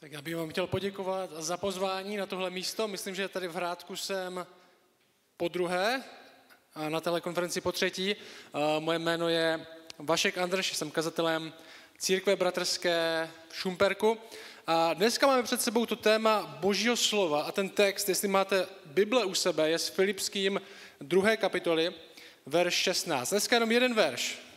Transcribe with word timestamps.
Tak 0.00 0.12
já 0.12 0.22
bych 0.22 0.36
vám 0.36 0.50
chtěl 0.50 0.66
poděkovat 0.66 1.30
za 1.30 1.56
pozvání 1.56 2.16
na 2.16 2.26
tohle 2.26 2.50
místo. 2.50 2.88
Myslím, 2.88 3.14
že 3.14 3.28
tady 3.28 3.48
v 3.48 3.54
Hrádku 3.54 3.96
jsem 3.96 4.46
po 5.36 5.48
druhé 5.48 6.02
a 6.74 6.88
na 6.88 7.00
telekonferenci 7.00 7.60
po 7.60 7.72
třetí. 7.72 8.16
Moje 8.78 8.98
jméno 8.98 9.28
je 9.28 9.66
Vašek 9.98 10.38
Andrš, 10.38 10.76
jsem 10.76 10.90
kazatelem 10.90 11.52
církve 11.98 12.36
bratrské 12.36 13.30
v 13.48 13.56
Šumperku. 13.56 14.18
A 14.66 14.94
dneska 14.94 15.26
máme 15.26 15.42
před 15.42 15.62
sebou 15.62 15.86
to 15.86 15.96
téma 15.96 16.58
Božího 16.60 16.96
slova 16.96 17.42
a 17.42 17.52
ten 17.52 17.68
text, 17.68 18.08
jestli 18.08 18.28
máte 18.28 18.66
Bible 18.84 19.24
u 19.24 19.34
sebe, 19.34 19.70
je 19.70 19.78
s 19.78 19.88
Filipským 19.88 20.60
druhé 21.00 21.36
kapitoly, 21.36 21.94
verš 22.46 22.74
16. 22.74 23.30
Dneska 23.30 23.56
jenom 23.56 23.72
jeden 23.72 23.94
verš. 23.94 24.49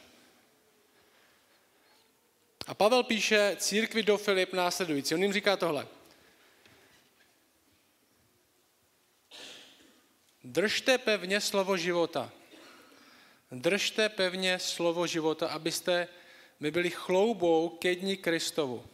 A 2.67 2.73
Pavel 2.73 3.03
píše 3.03 3.55
církvi 3.59 4.03
do 4.03 4.17
Filip 4.17 4.53
následující. 4.53 5.15
On 5.15 5.21
jim 5.21 5.33
říká 5.33 5.57
tohle. 5.57 5.87
Držte 10.43 10.97
pevně 10.97 11.41
slovo 11.41 11.77
života. 11.77 12.31
Držte 13.51 14.09
pevně 14.09 14.59
slovo 14.59 15.07
života, 15.07 15.47
abyste 15.47 16.07
my 16.59 16.71
byli 16.71 16.89
chloubou 16.89 17.69
ke 17.69 17.95
dní 17.95 18.17
Kristovu. 18.17 18.86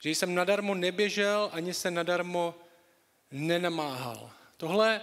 Že 0.00 0.10
jsem 0.10 0.34
nadarmo 0.34 0.74
neběžel, 0.74 1.50
ani 1.52 1.74
se 1.74 1.90
nadarmo 1.90 2.54
nenamáhal. 3.30 4.30
Tohle 4.56 5.00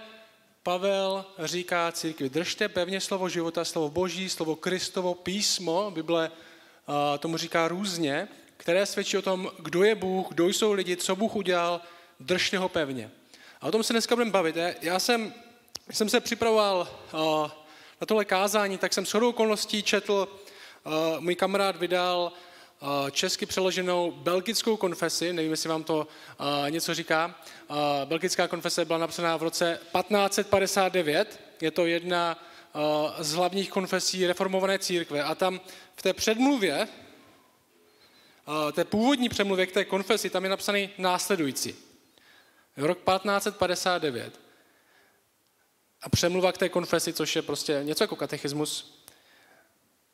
Pavel 0.63 1.25
říká 1.39 1.91
církvi. 1.91 2.29
Držte 2.29 2.69
pevně 2.69 3.01
slovo 3.01 3.29
života, 3.29 3.65
slovo 3.65 3.89
Boží, 3.89 4.29
slovo 4.29 4.55
Kristovo, 4.55 5.15
písmo, 5.15 5.91
Bible 5.91 6.31
tomu 7.20 7.38
říká 7.38 7.68
různě, 7.68 8.27
které 8.57 8.85
svědčí 8.85 9.18
o 9.18 9.21
tom, 9.21 9.51
kdo 9.60 9.84
je 9.84 9.96
Bůh, 9.96 10.27
kdo 10.29 10.48
jsou 10.48 10.74
lidi, 10.74 10.98
co 10.98 11.15
Bůh 11.15 11.35
udělal, 11.35 11.82
držte 12.20 12.57
ho 12.57 12.70
pevně. 12.70 13.12
A 13.62 13.68
o 13.68 13.71
tom 13.71 13.84
se 13.84 13.93
dneska 13.93 14.15
budeme 14.15 14.32
bavit. 14.32 14.55
Já 14.82 14.99
jsem, 14.99 15.34
jsem 15.91 16.10
se 16.10 16.20
připravoval 16.20 16.99
na 18.01 18.07
tohle 18.07 18.26
kázání, 18.26 18.77
tak 18.77 18.93
jsem 18.93 19.05
shodou 19.05 19.29
okolností 19.29 19.84
četl, 19.84 20.27
můj 21.20 21.35
kamarád 21.35 21.76
vydal 21.76 22.32
česky 23.12 23.45
přeloženou 23.45 24.12
belgickou 24.12 24.77
konfesi, 24.77 25.34
nevím, 25.34 25.51
jestli 25.51 25.70
vám 25.70 25.84
to 25.84 26.07
něco 26.70 26.93
říká. 26.93 27.35
Belgická 28.05 28.48
konfese 28.48 28.85
byla 28.85 28.99
napsaná 28.99 29.38
v 29.38 29.43
roce 29.43 29.79
1559, 29.82 31.40
je 31.62 31.71
to 31.71 31.85
jedna 31.85 32.43
z 33.19 33.33
hlavních 33.33 33.69
konfesí 33.69 34.27
reformované 34.27 34.79
církve 34.79 35.23
a 35.23 35.35
tam 35.35 35.61
v 35.95 36.01
té 36.01 36.13
předmluvě, 36.13 36.87
té 38.73 38.85
původní 38.85 39.29
přemluvě 39.29 39.65
k 39.65 39.71
té 39.71 39.85
konfesi, 39.85 40.29
tam 40.29 40.43
je 40.43 40.49
napsaný 40.49 40.89
následující. 40.97 41.75
Rok 42.77 42.97
1559. 42.97 44.39
A 46.01 46.09
přemluva 46.09 46.51
k 46.51 46.57
té 46.57 46.69
konfesi, 46.69 47.13
což 47.13 47.35
je 47.35 47.41
prostě 47.41 47.79
něco 47.83 48.03
jako 48.03 48.15
katechismus, 48.15 49.01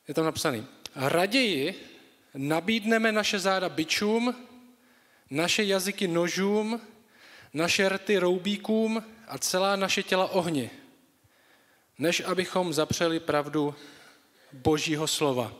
je 0.08 0.14
tam 0.14 0.26
napsaný. 0.26 0.66
Raději 0.96 1.76
nabídneme 2.34 3.12
naše 3.12 3.40
záda 3.40 3.70
byčům, 3.70 4.36
naše 5.30 5.64
jazyky 5.64 6.08
nožům, 6.08 6.82
naše 7.54 7.90
rty 7.90 8.18
roubíkům 8.18 9.04
a 9.28 9.38
celá 9.38 9.76
naše 9.76 10.04
těla 10.04 10.32
ohni, 10.32 10.70
než 11.98 12.22
abychom 12.26 12.74
zapřeli 12.74 13.20
pravdu 13.20 13.76
Božího 14.54 15.08
slova. 15.08 15.54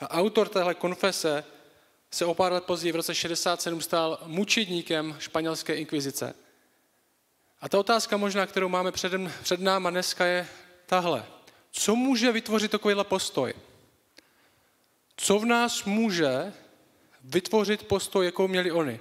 A 0.00 0.10
autor 0.10 0.48
téhle 0.48 0.74
konfese 0.74 1.44
se 2.10 2.24
o 2.24 2.34
pár 2.34 2.52
let 2.52 2.64
později 2.64 2.92
v 2.92 2.96
roce 2.96 3.14
67 3.14 3.80
stal 3.80 4.18
mučedníkem 4.26 5.16
španělské 5.18 5.74
inkvizice. 5.74 6.34
A 7.60 7.68
ta 7.68 7.78
otázka 7.78 8.16
možná, 8.16 8.46
kterou 8.46 8.68
máme 8.68 8.92
před, 8.92 9.12
před 9.42 9.60
náma 9.60 9.90
dneska 9.90 10.26
je 10.26 10.48
tahle. 10.86 11.26
Co 11.70 11.96
může 11.96 12.32
vytvořit 12.32 12.70
takovýhle 12.70 13.04
postoj? 13.04 13.54
Co 15.16 15.38
v 15.38 15.44
nás 15.44 15.84
může 15.84 16.52
vytvořit 17.24 17.88
postoj, 17.88 18.26
jakou 18.26 18.48
měli 18.48 18.72
oni? 18.72 19.00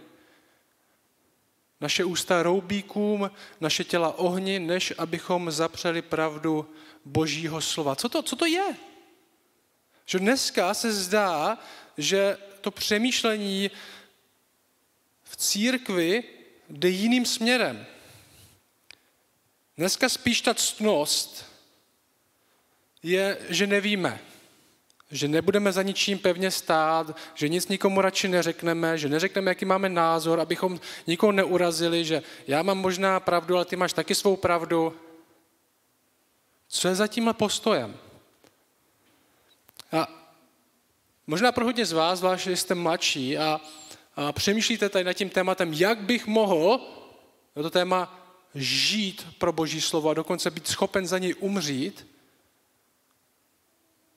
Naše 1.83 2.03
ústa 2.03 2.43
roubíkům, 2.43 3.31
naše 3.61 3.83
těla 3.83 4.17
ohni, 4.17 4.59
než 4.59 4.93
abychom 4.97 5.51
zapřeli 5.51 6.01
pravdu 6.01 6.69
Božího 7.05 7.61
slova. 7.61 7.95
Co 7.95 8.09
to, 8.09 8.21
co 8.21 8.35
to 8.35 8.45
je? 8.45 8.75
Že 10.05 10.19
dneska 10.19 10.73
se 10.73 10.93
zdá, 10.93 11.57
že 11.97 12.37
to 12.61 12.71
přemýšlení 12.71 13.71
v 15.23 15.35
církvi 15.35 16.23
jde 16.69 16.89
jiným 16.89 17.25
směrem. 17.25 17.85
Dneska 19.77 20.09
spíš 20.09 20.41
ta 20.41 20.53
ctnost 20.53 21.45
je, 23.03 23.37
že 23.49 23.67
nevíme, 23.67 24.19
že 25.13 25.27
nebudeme 25.27 25.71
za 25.71 25.81
ničím 25.81 26.19
pevně 26.19 26.51
stát, 26.51 27.17
že 27.33 27.49
nic 27.49 27.67
nikomu 27.67 28.01
radši 28.01 28.27
neřekneme, 28.27 28.97
že 28.97 29.09
neřekneme, 29.09 29.51
jaký 29.51 29.65
máme 29.65 29.89
názor, 29.89 30.39
abychom 30.39 30.79
nikoho 31.07 31.31
neurazili, 31.31 32.05
že 32.05 32.21
já 32.47 32.63
mám 32.63 32.77
možná 32.77 33.19
pravdu, 33.19 33.55
ale 33.55 33.65
ty 33.65 33.75
máš 33.75 33.93
taky 33.93 34.15
svou 34.15 34.35
pravdu. 34.35 34.93
Co 36.67 36.87
je 36.87 36.95
za 36.95 37.07
tímhle 37.07 37.33
postojem? 37.33 37.97
A 39.91 40.07
možná 41.27 41.51
pro 41.51 41.65
hodně 41.65 41.85
z 41.85 41.91
vás, 41.91 42.19
zvlášť, 42.19 42.43
že 42.43 42.57
jste 42.57 42.75
mladší 42.75 43.37
a, 43.37 43.61
a 44.15 44.31
přemýšlíte 44.31 44.89
tady 44.89 45.03
nad 45.03 45.13
tím 45.13 45.29
tématem, 45.29 45.73
jak 45.73 46.01
bych 46.01 46.27
mohl 46.27 46.81
to 47.53 47.69
téma 47.69 48.19
žít 48.55 49.27
pro 49.37 49.53
Boží 49.53 49.81
slovo 49.81 50.09
a 50.09 50.13
dokonce 50.13 50.51
být 50.51 50.67
schopen 50.67 51.07
za 51.07 51.17
něj 51.17 51.35
umřít, 51.39 52.12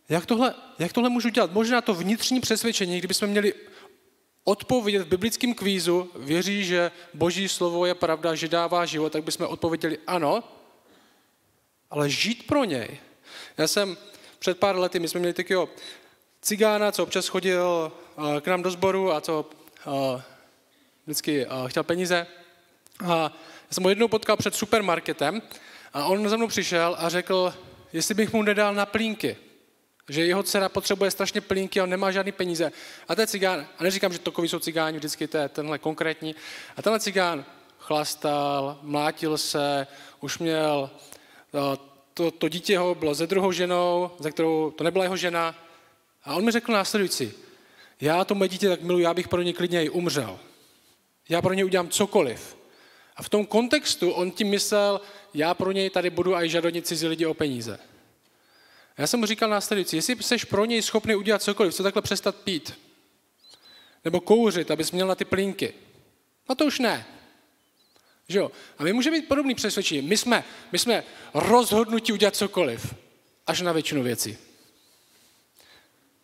jak 0.08 0.26
tohle, 0.26 0.54
jak 0.78 0.92
tohle 0.92 1.10
můžu 1.10 1.28
dělat? 1.28 1.52
Možná 1.52 1.80
to 1.80 1.94
vnitřní 1.94 2.40
přesvědčení, 2.40 2.98
kdybychom 2.98 3.28
měli 3.28 3.54
odpovědět 4.44 5.02
v 5.02 5.08
biblickém 5.08 5.54
kvízu, 5.54 6.10
věří, 6.16 6.64
že 6.64 6.90
Boží 7.14 7.48
slovo 7.48 7.86
je 7.86 7.94
pravda, 7.94 8.34
že 8.34 8.48
dává 8.48 8.86
život, 8.86 9.12
tak 9.12 9.24
bychom 9.24 9.46
odpověděli 9.46 9.98
ano, 10.06 10.44
ale 11.90 12.10
žít 12.10 12.46
pro 12.46 12.64
něj. 12.64 12.98
Já 13.58 13.68
jsem 13.68 13.96
před 14.38 14.58
pár 14.58 14.76
lety, 14.76 14.98
my 14.98 15.08
jsme 15.08 15.20
měli 15.20 15.32
takového 15.32 15.68
cigána, 16.42 16.92
co 16.92 17.02
občas 17.02 17.28
chodil 17.28 17.92
eh, 18.18 18.40
k 18.40 18.46
nám 18.46 18.62
do 18.62 18.70
sboru 18.70 19.12
a 19.12 19.20
co 19.20 19.50
eh, 19.86 20.22
vždycky 21.04 21.46
eh, 21.46 21.48
chtěl 21.66 21.82
peníze. 21.82 22.26
A 23.04 23.16
já 23.16 23.32
jsem 23.70 23.84
ho 23.84 23.90
jednou 23.90 24.08
potkal 24.08 24.36
před 24.36 24.54
supermarketem 24.54 25.42
a 25.92 26.04
on 26.04 26.28
za 26.28 26.36
mnou 26.36 26.48
přišel 26.48 26.96
a 26.98 27.08
řekl, 27.08 27.54
jestli 27.92 28.14
bych 28.14 28.32
mu 28.32 28.42
nedal 28.42 28.74
na 28.74 28.86
plínky. 28.86 29.36
Že 30.08 30.26
jeho 30.26 30.42
dcera 30.42 30.68
potřebuje 30.68 31.10
strašně 31.10 31.40
plínky, 31.40 31.80
on 31.80 31.90
nemá 31.90 32.10
žádný 32.10 32.32
peníze. 32.32 32.72
A 33.08 33.14
ten 33.14 33.26
cigán, 33.26 33.66
a 33.78 33.82
neříkám, 33.82 34.12
že 34.12 34.18
takový 34.18 34.48
jsou 34.48 34.58
cigáni, 34.58 34.98
vždycky 34.98 35.26
to 35.26 35.38
je 35.38 35.48
tenhle 35.48 35.78
konkrétní. 35.78 36.34
A 36.76 36.82
tenhle 36.82 37.00
cigán 37.00 37.44
chlastal, 37.78 38.78
mlátil 38.82 39.38
se, 39.38 39.86
už 40.20 40.38
měl, 40.38 40.90
to, 42.14 42.30
to 42.30 42.48
dítě 42.48 42.78
ho 42.78 42.94
bylo 42.94 43.14
ze 43.14 43.26
druhou 43.26 43.52
ženou, 43.52 44.10
ze 44.18 44.30
kterou 44.30 44.70
to 44.70 44.84
nebyla 44.84 45.04
jeho 45.04 45.16
žena. 45.16 45.54
A 46.24 46.34
on 46.34 46.44
mi 46.44 46.50
řekl 46.50 46.72
následující, 46.72 47.32
já 48.00 48.24
to 48.24 48.34
moje 48.34 48.48
dítě 48.48 48.68
tak 48.68 48.82
miluji, 48.82 49.04
já 49.04 49.14
bych 49.14 49.28
pro 49.28 49.42
ně 49.42 49.52
klidně 49.52 49.84
i 49.84 49.88
umřel. 49.88 50.38
Já 51.28 51.42
pro 51.42 51.54
ně 51.54 51.64
udělám 51.64 51.88
cokoliv. 51.88 52.56
A 53.16 53.22
v 53.22 53.28
tom 53.28 53.46
kontextu 53.46 54.10
on 54.10 54.30
tím 54.30 54.48
myslel, 54.48 55.00
já 55.34 55.54
pro 55.54 55.72
něj 55.72 55.90
tady 55.90 56.10
budu 56.10 56.34
a 56.36 56.44
i 56.44 56.48
žadonit 56.48 56.86
cizí 56.86 57.06
lidi 57.06 57.26
o 57.26 57.34
peníze. 57.34 57.78
Já 58.98 59.06
jsem 59.06 59.20
mu 59.20 59.26
říkal 59.26 59.50
následující, 59.50 59.96
jestli 59.96 60.16
jsi 60.22 60.36
pro 60.46 60.64
něj 60.64 60.82
schopný 60.82 61.14
udělat 61.14 61.42
cokoliv, 61.42 61.74
co 61.74 61.82
takhle 61.82 62.02
přestat 62.02 62.36
pít, 62.36 62.78
nebo 64.04 64.20
kouřit, 64.20 64.70
abys 64.70 64.92
měl 64.92 65.06
na 65.06 65.14
ty 65.14 65.24
plínky, 65.24 65.74
no 66.48 66.54
to 66.54 66.66
už 66.66 66.78
ne. 66.78 67.06
Že 68.28 68.38
jo? 68.38 68.50
A 68.78 68.82
my 68.82 68.92
můžeme 68.92 69.20
být 69.20 69.28
podobný 69.28 69.54
přesvědčení. 69.54 70.02
My 70.02 70.16
jsme, 70.16 70.44
my 70.72 70.78
jsme 70.78 71.04
rozhodnutí 71.34 72.12
udělat 72.12 72.36
cokoliv, 72.36 72.94
až 73.46 73.60
na 73.60 73.72
většinu 73.72 74.02
věcí. 74.02 74.38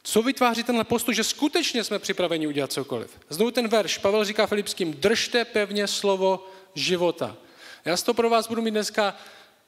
Co 0.02 0.22
vytváří 0.22 0.62
tenhle 0.62 0.84
postup, 0.84 1.14
že 1.14 1.24
skutečně 1.24 1.84
jsme 1.84 1.98
připraveni 1.98 2.46
udělat 2.46 2.72
cokoliv? 2.72 3.18
Znovu 3.28 3.50
ten 3.50 3.68
verš, 3.68 3.98
Pavel 3.98 4.24
říká 4.24 4.46
Filipským, 4.46 4.94
držte 4.94 5.44
pevně 5.44 5.86
slovo 5.86 6.48
života. 6.74 7.36
Já 7.84 7.96
z 7.96 8.02
toho 8.02 8.14
pro 8.14 8.30
vás 8.30 8.48
budu 8.48 8.62
mít 8.62 8.70
dneska 8.70 9.16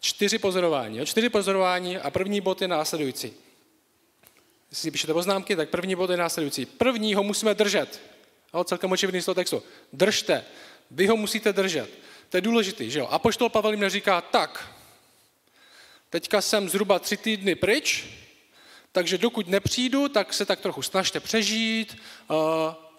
čtyři 0.05 0.39
pozorování. 0.39 0.99
Jo? 0.99 1.07
Čtyři 1.07 1.29
pozorování 1.29 1.99
a 1.99 2.11
první 2.11 2.41
bod 2.41 2.63
je 2.63 2.69
následující. 2.69 3.33
Jestli 4.71 4.91
píšete 4.91 5.13
poznámky, 5.13 5.57
tak 5.57 5.69
první 5.69 5.95
bod 5.95 6.11
je 6.11 6.17
následující. 6.17 6.67
První 6.67 7.15
ho 7.15 7.23
musíme 7.23 7.55
držet. 7.55 8.01
Jo? 8.55 8.65
Celkem 8.65 8.93
očividný 8.93 9.23
z 9.23 9.25
toho 9.25 9.35
textu. 9.35 9.63
Držte. 9.93 10.45
Vy 10.91 11.07
ho 11.07 11.17
musíte 11.17 11.53
držet. 11.53 11.91
To 12.29 12.37
je 12.37 12.41
důležitý, 12.41 12.91
že 12.91 12.99
jo? 12.99 13.09
A 13.11 13.19
poštol 13.19 13.49
Pavel 13.49 13.73
jim 13.73 13.89
říká, 13.89 14.21
tak, 14.21 14.75
teďka 16.11 16.41
jsem 16.41 16.69
zhruba 16.69 16.99
tři 16.99 17.17
týdny 17.17 17.55
pryč, 17.55 18.05
takže 18.93 19.19
dokud 19.19 19.49
nepřijdu, 19.49 20.09
tak 20.09 20.35
se 20.35 20.45
tak 20.45 20.61
trochu 20.61 20.83
snažte 20.83 21.21
přežít, 21.21 21.97
uh, 22.31 22.37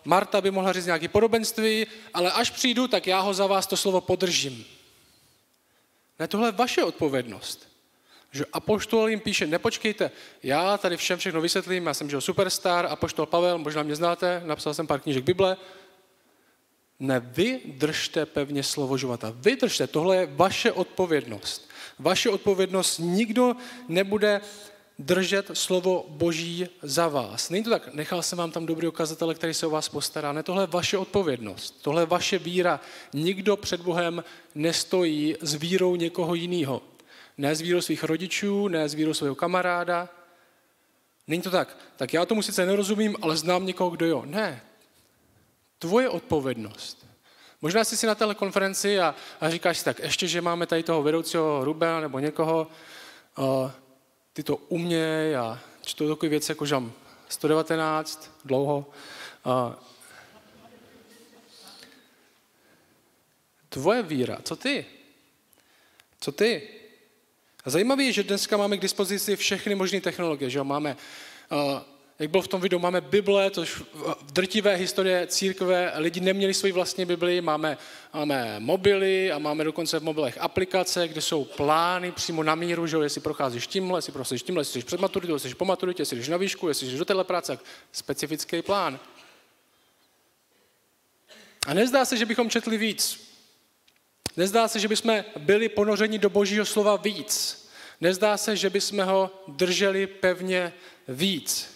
Marta 0.06 0.42
by 0.42 0.52
mohla 0.52 0.74
říct 0.74 0.86
nějaké 0.86 1.08
podobenství, 1.08 1.88
ale 2.14 2.32
až 2.32 2.50
přijdu, 2.50 2.88
tak 2.88 3.08
já 3.08 3.20
ho 3.20 3.34
za 3.34 3.48
vás 3.48 3.68
to 3.68 3.78
slovo 3.78 4.02
podržím. 4.02 4.66
Ne, 6.20 6.28
tohle 6.28 6.48
je 6.48 6.52
vaše 6.52 6.84
odpovědnost. 6.84 7.70
Že 8.32 8.46
apoštol 8.54 9.10
jim 9.10 9.20
píše, 9.20 9.48
nepočkejte, 9.48 10.12
já 10.44 10.78
tady 10.78 10.98
všem 10.98 11.20
všechno 11.20 11.42
vysvětlím, 11.42 11.86
já 11.86 11.94
jsem 11.94 12.10
že 12.10 12.22
superstar, 12.22 12.86
apoštol 12.86 13.26
Pavel, 13.26 13.58
možná 13.58 13.84
mě 13.84 13.96
znáte, 13.96 14.42
napsal 14.46 14.74
jsem 14.74 14.88
pár 14.88 15.00
knížek 15.00 15.24
Bible. 15.24 15.58
Ne, 17.00 17.20
vy 17.20 17.62
držte 17.66 18.26
pevně 18.26 18.64
slovo 18.64 18.98
života. 18.98 19.34
Vy 19.36 19.56
držte, 19.56 19.88
tohle 19.88 20.18
je 20.18 20.26
vaše 20.26 20.72
odpovědnost. 20.72 21.70
Vaše 22.00 22.30
odpovědnost 22.30 23.00
nikdo 23.00 23.56
nebude 23.88 24.42
držet 25.00 25.52
slovo 25.54 26.06
Boží 26.10 26.68
za 26.82 27.08
vás. 27.08 27.50
Není 27.50 27.64
to 27.64 27.70
tak, 27.70 27.94
nechal 27.94 28.22
jsem 28.22 28.38
vám 28.38 28.52
tam 28.52 28.66
dobrý 28.66 28.88
ukazatele, 28.88 29.36
který 29.36 29.54
se 29.54 29.68
o 29.68 29.70
vás 29.70 29.90
postará. 29.90 30.34
Ne, 30.34 30.44
tohle 30.44 30.64
je 30.64 30.68
vaše 30.68 30.98
odpovědnost, 30.98 31.82
tohle 31.82 32.02
je 32.02 32.06
vaše 32.06 32.38
víra. 32.38 32.80
Nikdo 33.14 33.58
před 33.58 33.82
Bohem 33.82 34.24
nestojí 34.56 35.36
s 35.42 35.54
vírou 35.54 35.96
někoho 35.96 36.36
jiného. 36.36 36.82
Ne 37.38 37.56
s 37.56 37.62
vírou 37.62 37.82
svých 37.82 38.04
rodičů, 38.04 38.68
ne 38.68 38.90
s 38.90 38.94
vírou 38.94 39.14
svého 39.14 39.36
kamaráda. 39.36 40.10
Není 41.28 41.42
to 41.42 41.52
tak. 41.52 41.78
Tak 41.96 42.14
já 42.14 42.26
tomu 42.26 42.42
sice 42.42 42.66
nerozumím, 42.66 43.16
ale 43.22 43.38
znám 43.38 43.66
někoho, 43.66 43.90
kdo 43.90 44.06
jo. 44.06 44.24
Ne. 44.26 44.62
Tvoje 45.80 46.10
odpovědnost. 46.10 47.06
Možná 47.62 47.84
jsi 47.84 47.98
si 47.98 48.08
na 48.08 48.16
téhle 48.16 48.36
konferenci 48.36 49.00
a, 49.00 49.16
a 49.42 49.50
říkáš 49.50 49.78
si 49.78 49.86
tak, 49.86 50.00
ještě, 50.00 50.28
že 50.28 50.42
máme 50.42 50.66
tady 50.66 50.84
toho 50.84 51.04
vedoucího 51.04 51.66
Rubena 51.66 52.00
nebo 52.00 52.20
někoho, 52.20 52.68
uh, 53.38 53.72
ty 54.36 54.44
to 54.44 54.56
uměj 54.58 55.36
a 55.36 55.60
čtu 55.82 56.10
takové 56.10 56.30
věci, 56.30 56.52
jako 56.52 56.66
že 56.66 56.92
119, 57.30 58.32
dlouho. 58.46 58.86
A 59.46 59.80
tvoje 63.70 64.04
víra, 64.04 64.38
co 64.44 64.56
ty? 64.56 64.86
Co 66.20 66.32
ty? 66.32 66.70
A 67.64 67.70
zajímavé 67.70 68.04
je, 68.04 68.12
že 68.12 68.24
dneska 68.24 68.58
máme 68.58 68.78
k 68.78 68.82
dispozici 68.82 69.36
všechny 69.36 69.76
možné 69.76 70.02
technologie, 70.02 70.50
že 70.50 70.58
jo? 70.58 70.64
Máme 70.64 70.98
uh, 71.52 71.80
jak 72.20 72.30
bylo 72.30 72.44
v 72.44 72.48
tom 72.48 72.62
videu, 72.62 72.80
máme 72.80 73.02
Bible, 73.02 73.52
což 73.52 73.76
v 73.76 74.32
drtivé 74.32 74.76
historie 74.76 75.28
církve 75.28 75.94
lidi 75.96 76.20
neměli 76.20 76.54
svoji 76.54 76.74
vlastní 76.74 77.06
Bibli, 77.06 77.42
máme, 77.42 77.78
máme 78.14 78.60
mobily 78.60 79.32
a 79.32 79.40
máme 79.40 79.64
dokonce 79.64 80.00
v 80.00 80.04
mobilech 80.04 80.38
aplikace, 80.38 81.08
kde 81.08 81.22
jsou 81.22 81.46
plány 81.46 82.12
přímo 82.12 82.44
na 82.44 82.56
míru, 82.56 82.88
že 82.88 82.98
jestli 82.98 83.22
procházíš 83.22 83.68
tímhle, 83.68 83.98
jestli 83.98 84.14
procházíš 84.14 84.44
tímhle, 84.44 84.62
jestli 84.62 84.82
jsi 84.82 84.88
před 84.88 85.00
maturitou, 85.00 85.34
jestli 85.34 85.50
jsi 85.50 85.56
po 85.56 85.66
maturitě, 85.66 86.02
jestli 86.02 86.24
jsi 86.24 86.32
na 86.32 86.38
výšku, 86.38 86.68
jestli 86.68 86.88
jsi 86.88 86.98
do 86.98 87.06
téhle 87.06 87.24
práce, 87.24 87.60
specifický 87.92 88.62
plán. 88.62 89.00
A 91.68 91.74
nezdá 91.74 92.06
se, 92.06 92.18
že 92.18 92.26
bychom 92.26 92.50
četli 92.50 92.78
víc. 92.78 93.32
Nezdá 94.38 94.68
se, 94.68 94.80
že 94.80 94.88
bychom 94.88 95.24
byli 95.38 95.70
ponořeni 95.70 96.20
do 96.20 96.30
božího 96.30 96.66
slova 96.66 96.96
víc. 96.96 97.66
Nezdá 98.02 98.38
se, 98.38 98.56
že 98.56 98.70
bychom 98.70 99.06
ho 99.06 99.44
drželi 99.48 100.08
pevně 100.08 100.74
víc. 101.08 101.75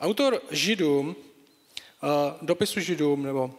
Autor 0.00 0.42
Židům, 0.50 1.16
dopisu 2.42 2.80
Židům, 2.80 3.22
nebo 3.22 3.54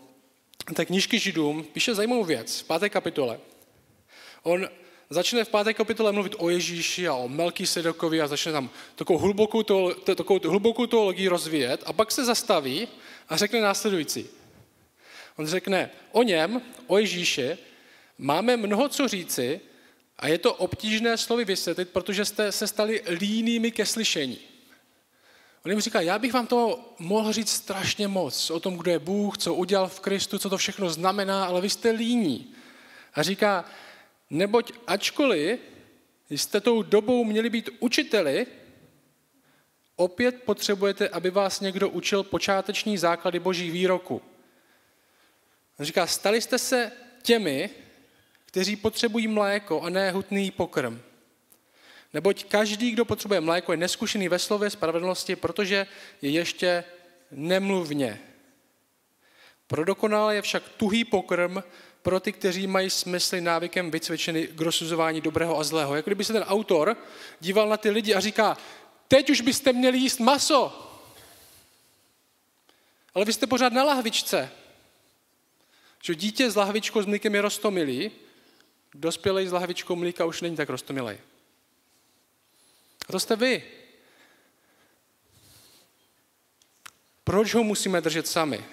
té 0.76 0.86
knížky 0.86 1.20
Židům, 1.20 1.64
píše 1.64 1.96
zajímavou 1.96 2.24
věc 2.24 2.60
v 2.60 2.64
páté 2.64 2.90
kapitole. 2.90 3.40
On 4.44 4.70
začne 5.10 5.44
v 5.44 5.50
páté 5.50 5.74
kapitole 5.74 6.12
mluvit 6.12 6.36
o 6.38 6.50
Ježíši 6.50 7.08
a 7.08 7.16
o 7.16 7.28
Melký 7.28 7.66
Sedokovi 7.66 8.22
a 8.22 8.28
začne 8.28 8.52
tam 8.52 8.70
takovou 8.96 9.20
hlubokou, 9.20 9.64
to, 9.64 9.94
takovou 10.16 10.40
hlubokou 10.50 10.86
teologii 10.86 11.28
rozvíjet 11.28 11.84
a 11.86 11.94
pak 11.94 12.12
se 12.12 12.26
zastaví 12.26 12.88
a 13.30 13.38
řekne 13.38 13.62
následující. 13.62 14.28
On 15.38 15.48
řekne, 15.48 15.90
o 16.12 16.24
něm, 16.24 16.62
o 16.88 16.98
Ježíši, 16.98 17.58
máme 18.18 18.58
mnoho 18.58 18.90
co 18.90 19.08
říci 19.08 19.62
a 20.20 20.28
je 20.28 20.38
to 20.38 20.54
obtížné 20.54 21.18
slovy 21.18 21.46
vysvětlit, 21.46 21.90
protože 21.90 22.26
jste 22.26 22.52
se 22.52 22.68
stali 22.68 23.02
línými 23.08 23.72
ke 23.72 23.86
slyšení. 23.86 24.49
On 25.66 25.72
jim 25.72 25.82
říká, 25.82 26.02
já 26.02 26.20
bych 26.20 26.34
vám 26.34 26.48
to 26.48 26.80
mohl 27.00 27.34
říct 27.34 27.52
strašně 27.52 28.08
moc 28.08 28.50
o 28.50 28.60
tom, 28.60 28.78
kdo 28.78 28.92
je 28.92 29.00
Bůh, 29.00 29.38
co 29.38 29.54
udělal 29.54 29.88
v 29.88 30.00
Kristu, 30.00 30.40
co 30.40 30.50
to 30.50 30.58
všechno 30.58 30.90
znamená, 30.90 31.46
ale 31.46 31.62
vy 31.62 31.70
jste 31.70 31.90
líní. 31.90 32.54
A 33.14 33.24
říká, 33.24 33.66
neboť 34.30 34.72
ačkoliv 34.88 35.60
jste 36.30 36.62
tou 36.62 36.82
dobou 36.84 37.24
měli 37.24 37.50
být 37.50 37.70
učiteli, 37.80 38.48
opět 39.96 40.44
potřebujete, 40.44 41.10
aby 41.10 41.30
vás 41.30 41.60
někdo 41.60 41.90
učil 41.90 42.24
počáteční 42.24 42.98
základy 42.98 43.40
boží 43.40 43.72
výroku. 43.72 44.22
On 45.80 45.86
říká, 45.86 46.08
stali 46.08 46.42
jste 46.42 46.58
se 46.58 46.92
těmi, 47.22 47.70
kteří 48.46 48.76
potřebují 48.76 49.28
mléko 49.28 49.82
a 49.82 49.90
ne 49.90 50.12
hutný 50.12 50.52
pokrm. 50.52 51.02
Neboť 52.14 52.44
každý, 52.44 52.92
kdo 52.92 53.06
potřebuje 53.06 53.42
mléko, 53.42 53.72
je 53.72 53.78
neskušený 53.78 54.30
ve 54.30 54.40
slově 54.40 54.70
spravedlnosti, 54.70 55.36
protože 55.36 55.88
je 56.22 56.30
ještě 56.30 56.84
nemluvně. 57.32 58.20
Pro 59.68 59.86
dokonalé 59.86 60.36
je 60.36 60.42
však 60.42 60.64
tuhý 60.70 61.06
pokrm 61.06 61.64
pro 62.02 62.20
ty, 62.20 62.32
kteří 62.32 62.68
mají 62.68 62.90
smysly 62.90 63.42
návykem 63.42 63.92
vycvičený 63.92 64.48
k 64.48 64.62
rozsuzování 64.62 65.22
dobrého 65.22 65.60
a 65.60 65.64
zlého. 65.64 65.96
Jako 65.96 66.10
kdyby 66.10 66.24
se 66.24 66.34
ten 66.34 66.44
autor 66.44 66.98
díval 67.40 67.70
na 67.70 67.78
ty 67.78 67.90
lidi 67.90 68.14
a 68.14 68.20
říká, 68.20 68.58
teď 69.08 69.30
už 69.30 69.42
byste 69.42 69.74
měli 69.74 69.98
jíst 69.98 70.20
maso, 70.20 70.86
ale 73.14 73.26
vy 73.26 73.34
jste 73.34 73.48
pořád 73.48 73.74
na 73.74 73.84
lahvičce. 73.84 74.52
Že 76.04 76.16
dítě 76.16 76.52
s 76.52 76.56
lahvičkou 76.56 77.02
s 77.02 77.06
mlíkem 77.06 77.36
je 77.36 77.42
rostomilý, 77.42 78.12
dospělý 78.94 79.48
s 79.48 79.52
lahvičkou 79.52 79.96
mlíka 79.96 80.26
už 80.26 80.42
není 80.42 80.56
tak 80.56 80.70
rostomilý. 80.70 81.18
To 83.12 83.20
jste 83.20 83.36
vy. 83.36 83.64
Proč 87.24 87.54
ho 87.54 87.64
musíme 87.64 88.02
držet 88.02 88.28
sami? 88.28 88.66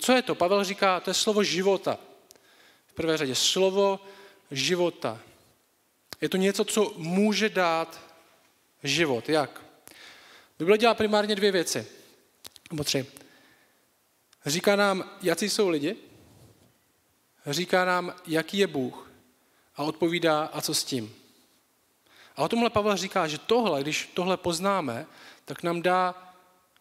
Co 0.00 0.12
je 0.12 0.22
to? 0.22 0.34
Pavel 0.34 0.64
říká, 0.64 1.00
to 1.00 1.10
je 1.10 1.14
slovo 1.14 1.44
života. 1.44 1.98
V 2.86 2.92
prvé 2.92 3.16
řadě 3.16 3.34
slovo 3.34 4.00
života. 4.50 5.20
Je 6.20 6.28
to 6.28 6.36
něco, 6.36 6.64
co 6.64 6.94
může 6.96 7.48
dát 7.48 8.00
život. 8.82 9.28
Jak? 9.28 9.64
Bible 10.58 10.78
dělá 10.78 10.94
primárně 10.94 11.34
dvě 11.34 11.52
věci. 11.52 11.86
Nebo 12.70 12.84
tři. 12.84 13.06
Říká 14.46 14.76
nám, 14.76 15.10
jaký 15.22 15.50
jsou 15.50 15.68
lidi. 15.68 15.96
Říká 17.46 17.84
nám, 17.84 18.14
jaký 18.26 18.58
je 18.58 18.66
Bůh. 18.66 19.10
A 19.76 19.82
odpovídá, 19.82 20.44
a 20.44 20.60
co 20.60 20.74
s 20.74 20.84
tím. 20.84 21.23
A 22.36 22.42
o 22.42 22.48
tomhle 22.48 22.70
Pavel 22.70 22.96
říká, 22.96 23.26
že 23.28 23.38
tohle, 23.38 23.82
když 23.82 24.10
tohle 24.14 24.36
poznáme, 24.36 25.06
tak 25.44 25.62
nám 25.62 25.82
dá 25.82 26.14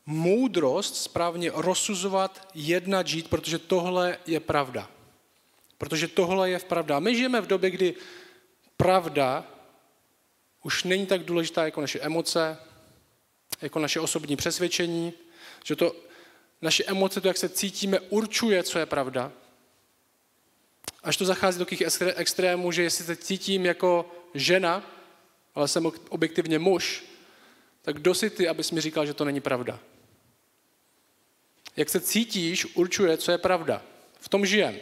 moudrost 0.05 0.95
správně 0.95 1.51
rozsuzovat, 1.53 2.47
jednat, 2.53 3.07
žít, 3.07 3.29
protože 3.29 3.59
tohle 3.59 4.17
je 4.25 4.39
pravda. 4.39 4.89
Protože 5.77 6.07
tohle 6.07 6.49
je 6.49 6.59
pravda. 6.59 6.99
My 6.99 7.15
žijeme 7.15 7.41
v 7.41 7.47
době, 7.47 7.69
kdy 7.69 7.95
pravda 8.77 9.43
už 10.63 10.83
není 10.83 11.05
tak 11.05 11.23
důležitá 11.23 11.65
jako 11.65 11.81
naše 11.81 11.99
emoce, 11.99 12.57
jako 13.61 13.79
naše 13.79 13.99
osobní 13.99 14.35
přesvědčení, 14.35 15.13
že 15.63 15.75
to 15.75 15.95
naše 16.61 16.83
emoce, 16.83 17.21
to, 17.21 17.27
jak 17.27 17.37
se 17.37 17.49
cítíme, 17.49 17.99
určuje, 17.99 18.63
co 18.63 18.79
je 18.79 18.85
pravda. 18.85 19.31
Až 21.03 21.17
to 21.17 21.25
zachází 21.25 21.59
do 21.59 21.65
takových 21.65 21.83
extrémů, 22.15 22.71
že 22.71 22.83
jestli 22.83 23.05
se 23.05 23.15
cítím 23.15 23.65
jako 23.65 24.11
žena, 24.33 24.83
ale 25.55 25.67
jsem 25.67 25.91
objektivně 26.09 26.59
muž, 26.59 27.03
tak 27.81 27.95
kdo 27.95 28.15
si 28.15 28.29
ty, 28.29 28.47
abys 28.47 28.71
mi 28.71 28.81
říkal, 28.81 29.05
že 29.05 29.13
to 29.13 29.25
není 29.25 29.41
pravda? 29.41 29.79
Jak 31.75 31.89
se 31.89 31.99
cítíš, 31.99 32.75
určuje, 32.75 33.17
co 33.17 33.31
je 33.31 33.37
pravda. 33.37 33.81
V 34.19 34.29
tom 34.29 34.45
žijem. 34.45 34.77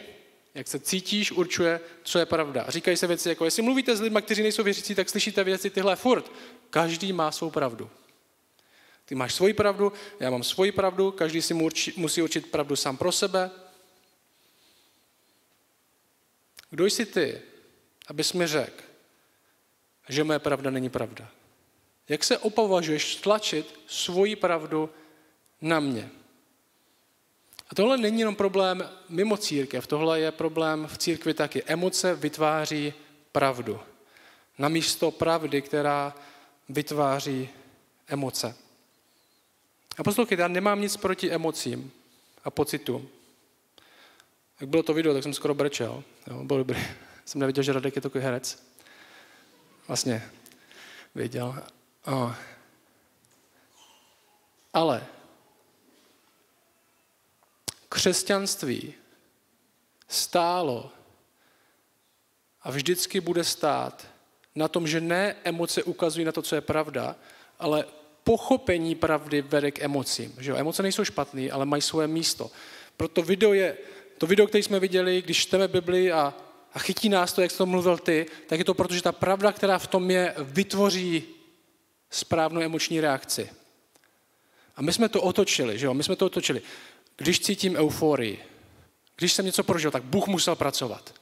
Jak 0.54 0.68
se 0.68 0.78
cítíš, 0.78 1.32
určuje, 1.32 1.80
co 2.02 2.18
je 2.18 2.26
pravda. 2.26 2.64
Říkají 2.68 2.96
se 2.96 3.06
věci 3.06 3.28
jako, 3.28 3.44
jestli 3.44 3.62
mluvíte 3.62 3.96
s 3.96 4.00
lidmi, 4.00 4.22
kteří 4.22 4.42
nejsou 4.42 4.62
věřící, 4.62 4.94
tak 4.94 5.08
slyšíte 5.08 5.44
věci 5.44 5.70
tyhle 5.70 5.96
furt. 5.96 6.32
Každý 6.70 7.12
má 7.12 7.32
svou 7.32 7.50
pravdu. 7.50 7.90
Ty 9.04 9.14
máš 9.14 9.34
svoji 9.34 9.54
pravdu, 9.54 9.92
já 10.20 10.30
mám 10.30 10.42
svoji 10.42 10.72
pravdu, 10.72 11.10
každý 11.10 11.42
si 11.42 11.54
musí 11.96 12.22
určit 12.22 12.50
pravdu 12.50 12.76
sám 12.76 12.96
pro 12.96 13.12
sebe. 13.12 13.50
Kdo 16.70 16.86
jsi 16.86 17.06
ty, 17.06 17.40
abys 18.06 18.32
mi 18.32 18.46
řekl, 18.46 18.82
že 20.08 20.24
moje 20.24 20.38
pravda 20.38 20.70
není 20.70 20.90
pravda. 20.90 21.28
Jak 22.08 22.24
se 22.24 22.38
opovažuješ 22.38 23.16
tlačit 23.16 23.80
svoji 23.86 24.36
pravdu 24.36 24.90
na 25.60 25.80
mě? 25.80 26.10
A 27.68 27.74
tohle 27.74 27.96
není 27.98 28.18
jenom 28.18 28.36
problém 28.36 28.90
mimo 29.08 29.36
církev, 29.36 29.86
tohle 29.86 30.20
je 30.20 30.32
problém 30.32 30.86
v 30.86 30.98
církvi 30.98 31.34
taky. 31.34 31.64
Emoce 31.64 32.14
vytváří 32.14 32.94
pravdu. 33.32 33.80
Namísto 34.58 35.10
pravdy, 35.10 35.62
která 35.62 36.14
vytváří 36.68 37.48
emoce. 38.06 38.56
A 39.98 40.02
poslouchejte, 40.02 40.42
já 40.42 40.48
nemám 40.48 40.80
nic 40.80 40.96
proti 40.96 41.30
emocím. 41.30 41.92
a 42.44 42.50
pocitům. 42.50 43.08
Jak 44.60 44.70
bylo 44.70 44.82
to 44.82 44.94
video, 44.94 45.14
tak 45.14 45.22
jsem 45.22 45.34
skoro 45.34 45.54
brečel. 45.54 46.04
Jo, 46.26 46.44
bylo 46.44 46.58
dobrý. 46.58 46.78
Jsem 47.24 47.40
neviděl, 47.40 47.64
že 47.64 47.72
Radek 47.72 47.96
je 47.96 48.02
takový 48.02 48.24
herec. 48.24 48.62
Vlastně 49.92 50.30
věděl. 51.14 51.62
O. 52.06 52.32
Ale 54.74 55.06
křesťanství 57.88 58.94
stálo 60.08 60.92
a 62.62 62.70
vždycky 62.70 63.20
bude 63.20 63.44
stát 63.44 64.06
na 64.54 64.68
tom, 64.68 64.88
že 64.88 65.00
ne 65.00 65.36
emoce 65.44 65.82
ukazují 65.82 66.24
na 66.24 66.32
to, 66.32 66.42
co 66.42 66.54
je 66.54 66.60
pravda, 66.60 67.16
ale 67.58 67.84
pochopení 68.24 68.94
pravdy 68.94 69.42
vede 69.42 69.70
k 69.70 69.82
emocím. 69.82 70.34
Že 70.38 70.50
jo? 70.50 70.56
Emoce 70.56 70.82
nejsou 70.82 71.04
špatné, 71.04 71.50
ale 71.50 71.66
mají 71.66 71.82
svoje 71.82 72.08
místo. 72.08 72.50
Proto 72.96 73.22
video 73.22 73.52
je, 73.52 73.78
to 74.18 74.26
video, 74.26 74.46
které 74.46 74.62
jsme 74.62 74.80
viděli, 74.80 75.22
když 75.22 75.38
čteme 75.38 75.68
Bibli 75.68 76.12
a, 76.12 76.34
a 76.74 76.78
chytí 76.78 77.08
nás 77.08 77.32
to, 77.32 77.42
jak 77.42 77.50
jsi 77.50 77.58
to 77.58 77.66
mluvil 77.66 77.98
ty, 77.98 78.26
tak 78.46 78.58
je 78.58 78.64
to 78.64 78.74
proto, 78.74 78.94
že 78.94 79.02
ta 79.02 79.12
pravda, 79.12 79.52
která 79.52 79.78
v 79.78 79.86
tom 79.86 80.10
je, 80.10 80.34
vytvoří 80.38 81.24
správnou 82.10 82.60
emoční 82.60 83.00
reakci. 83.00 83.50
A 84.76 84.82
my 84.82 84.92
jsme 84.92 85.08
to 85.08 85.22
otočili, 85.22 85.78
že 85.78 85.86
jo? 85.86 85.94
My 85.94 86.04
jsme 86.04 86.16
to 86.16 86.26
otočili. 86.26 86.62
Když 87.16 87.40
cítím 87.40 87.76
euforii, 87.76 88.44
když 89.16 89.32
jsem 89.32 89.46
něco 89.46 89.64
prožil, 89.64 89.90
tak 89.90 90.02
Bůh 90.02 90.26
musel 90.26 90.56
pracovat. 90.56 91.14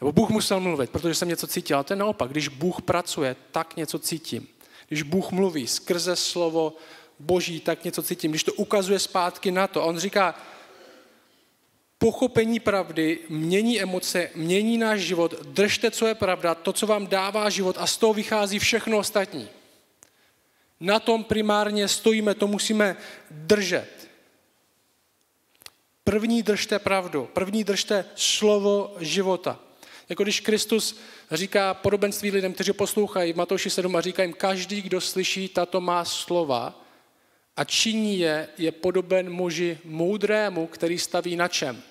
Nebo 0.00 0.12
Bůh 0.12 0.30
musel 0.30 0.60
mluvit, 0.60 0.90
protože 0.90 1.14
jsem 1.14 1.28
něco 1.28 1.46
cítil. 1.46 1.78
A 1.78 1.82
to 1.82 1.92
je 1.92 1.96
naopak, 1.96 2.30
když 2.30 2.48
Bůh 2.48 2.82
pracuje, 2.82 3.36
tak 3.50 3.76
něco 3.76 3.98
cítím. 3.98 4.48
Když 4.88 5.02
Bůh 5.02 5.30
mluví 5.30 5.66
skrze 5.66 6.16
slovo 6.16 6.72
Boží, 7.18 7.60
tak 7.60 7.84
něco 7.84 8.02
cítím. 8.02 8.30
Když 8.30 8.44
to 8.44 8.52
ukazuje 8.52 8.98
zpátky 8.98 9.50
na 9.50 9.66
to. 9.66 9.84
On 9.84 9.98
říká, 9.98 10.34
pochopení 11.98 12.60
pravdy 12.60 13.18
mění 13.28 13.80
emoce, 13.80 14.30
mění 14.34 14.78
náš 14.78 15.00
život, 15.00 15.34
držte, 15.42 15.90
co 15.90 16.06
je 16.06 16.14
pravda, 16.14 16.54
to, 16.54 16.72
co 16.72 16.86
vám 16.86 17.06
dává 17.06 17.50
život 17.50 17.76
a 17.78 17.86
z 17.86 17.96
toho 17.96 18.14
vychází 18.14 18.58
všechno 18.58 18.98
ostatní. 18.98 19.48
Na 20.80 21.00
tom 21.00 21.24
primárně 21.24 21.88
stojíme, 21.88 22.34
to 22.34 22.46
musíme 22.46 22.96
držet. 23.30 24.08
První 26.04 26.42
držte 26.42 26.78
pravdu, 26.78 27.28
první 27.32 27.64
držte 27.64 28.04
slovo 28.14 28.96
života. 29.00 29.58
Jako 30.08 30.22
když 30.22 30.40
Kristus 30.40 30.98
říká 31.30 31.74
podobenství 31.74 32.30
lidem, 32.30 32.52
kteří 32.52 32.72
poslouchají 32.72 33.32
v 33.32 33.36
Matouši 33.36 33.70
7 33.70 33.96
a 33.96 34.00
říká 34.00 34.22
jim, 34.22 34.32
každý, 34.32 34.82
kdo 34.82 35.00
slyší 35.00 35.48
tato 35.48 35.80
má 35.80 36.04
slova 36.04 36.85
a 37.56 37.64
činí 37.64 38.18
je, 38.18 38.48
je 38.58 38.72
podoben 38.72 39.30
muži 39.30 39.78
moudrému, 39.84 40.66
který 40.66 40.98
staví 40.98 41.36
na 41.36 41.48
čem? 41.48 41.82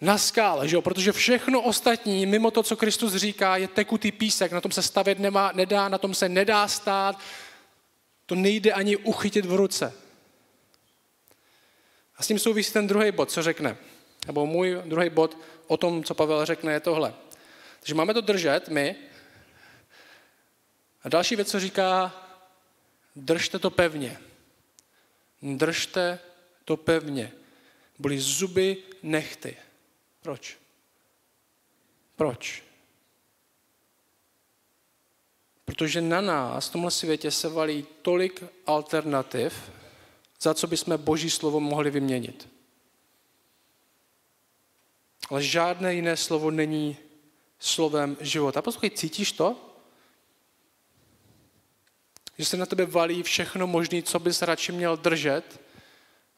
Na 0.00 0.18
skále, 0.18 0.68
že 0.68 0.76
jo? 0.76 0.82
protože 0.82 1.12
všechno 1.12 1.62
ostatní, 1.62 2.26
mimo 2.26 2.50
to, 2.50 2.62
co 2.62 2.76
Kristus 2.76 3.14
říká, 3.14 3.56
je 3.56 3.68
tekutý 3.68 4.12
písek, 4.12 4.52
na 4.52 4.60
tom 4.60 4.72
se 4.72 4.82
stavět 4.82 5.18
nemá, 5.18 5.52
nedá, 5.54 5.88
na 5.88 5.98
tom 5.98 6.14
se 6.14 6.28
nedá 6.28 6.68
stát, 6.68 7.18
to 8.26 8.34
nejde 8.34 8.72
ani 8.72 8.96
uchytit 8.96 9.46
v 9.46 9.54
ruce. 9.54 9.92
A 12.16 12.22
s 12.22 12.26
tím 12.26 12.38
souvisí 12.38 12.72
ten 12.72 12.86
druhý 12.86 13.12
bod, 13.12 13.30
co 13.30 13.42
řekne. 13.42 13.76
Nebo 14.26 14.46
můj 14.46 14.82
druhý 14.84 15.10
bod 15.10 15.38
o 15.66 15.76
tom, 15.76 16.04
co 16.04 16.14
Pavel 16.14 16.46
řekne, 16.46 16.72
je 16.72 16.80
tohle. 16.80 17.14
Takže 17.80 17.94
máme 17.94 18.14
to 18.14 18.20
držet 18.20 18.68
my. 18.68 18.96
A 21.04 21.08
další 21.08 21.36
věc, 21.36 21.50
co 21.50 21.60
říká, 21.60 22.12
držte 23.16 23.58
to 23.58 23.70
pevně. 23.70 24.18
Držte 25.42 26.18
to 26.64 26.76
pevně. 26.76 27.32
Byly 27.98 28.20
zuby 28.20 28.82
nechty. 29.02 29.56
Proč? 30.22 30.58
Proč? 32.16 32.62
Protože 35.64 36.00
na 36.00 36.20
nás 36.20 36.68
v 36.68 36.72
tomhle 36.72 36.90
světě 36.90 37.30
se 37.30 37.48
valí 37.48 37.86
tolik 38.02 38.44
alternativ, 38.66 39.70
za 40.40 40.54
co 40.54 40.66
bychom 40.66 40.98
Boží 40.98 41.30
slovo 41.30 41.60
mohli 41.60 41.90
vyměnit. 41.90 42.48
Ale 45.30 45.42
žádné 45.42 45.94
jiné 45.94 46.16
slovo 46.16 46.50
není 46.50 46.96
slovem 47.58 48.16
života. 48.20 48.62
Poslouchej, 48.62 48.90
cítíš 48.90 49.32
to? 49.32 49.71
Že 52.38 52.44
se 52.44 52.56
na 52.56 52.66
tebe 52.66 52.86
valí 52.86 53.22
všechno 53.22 53.66
možné, 53.66 54.02
co 54.02 54.18
bys 54.18 54.42
radši 54.42 54.72
měl 54.72 54.96
držet, 54.96 55.60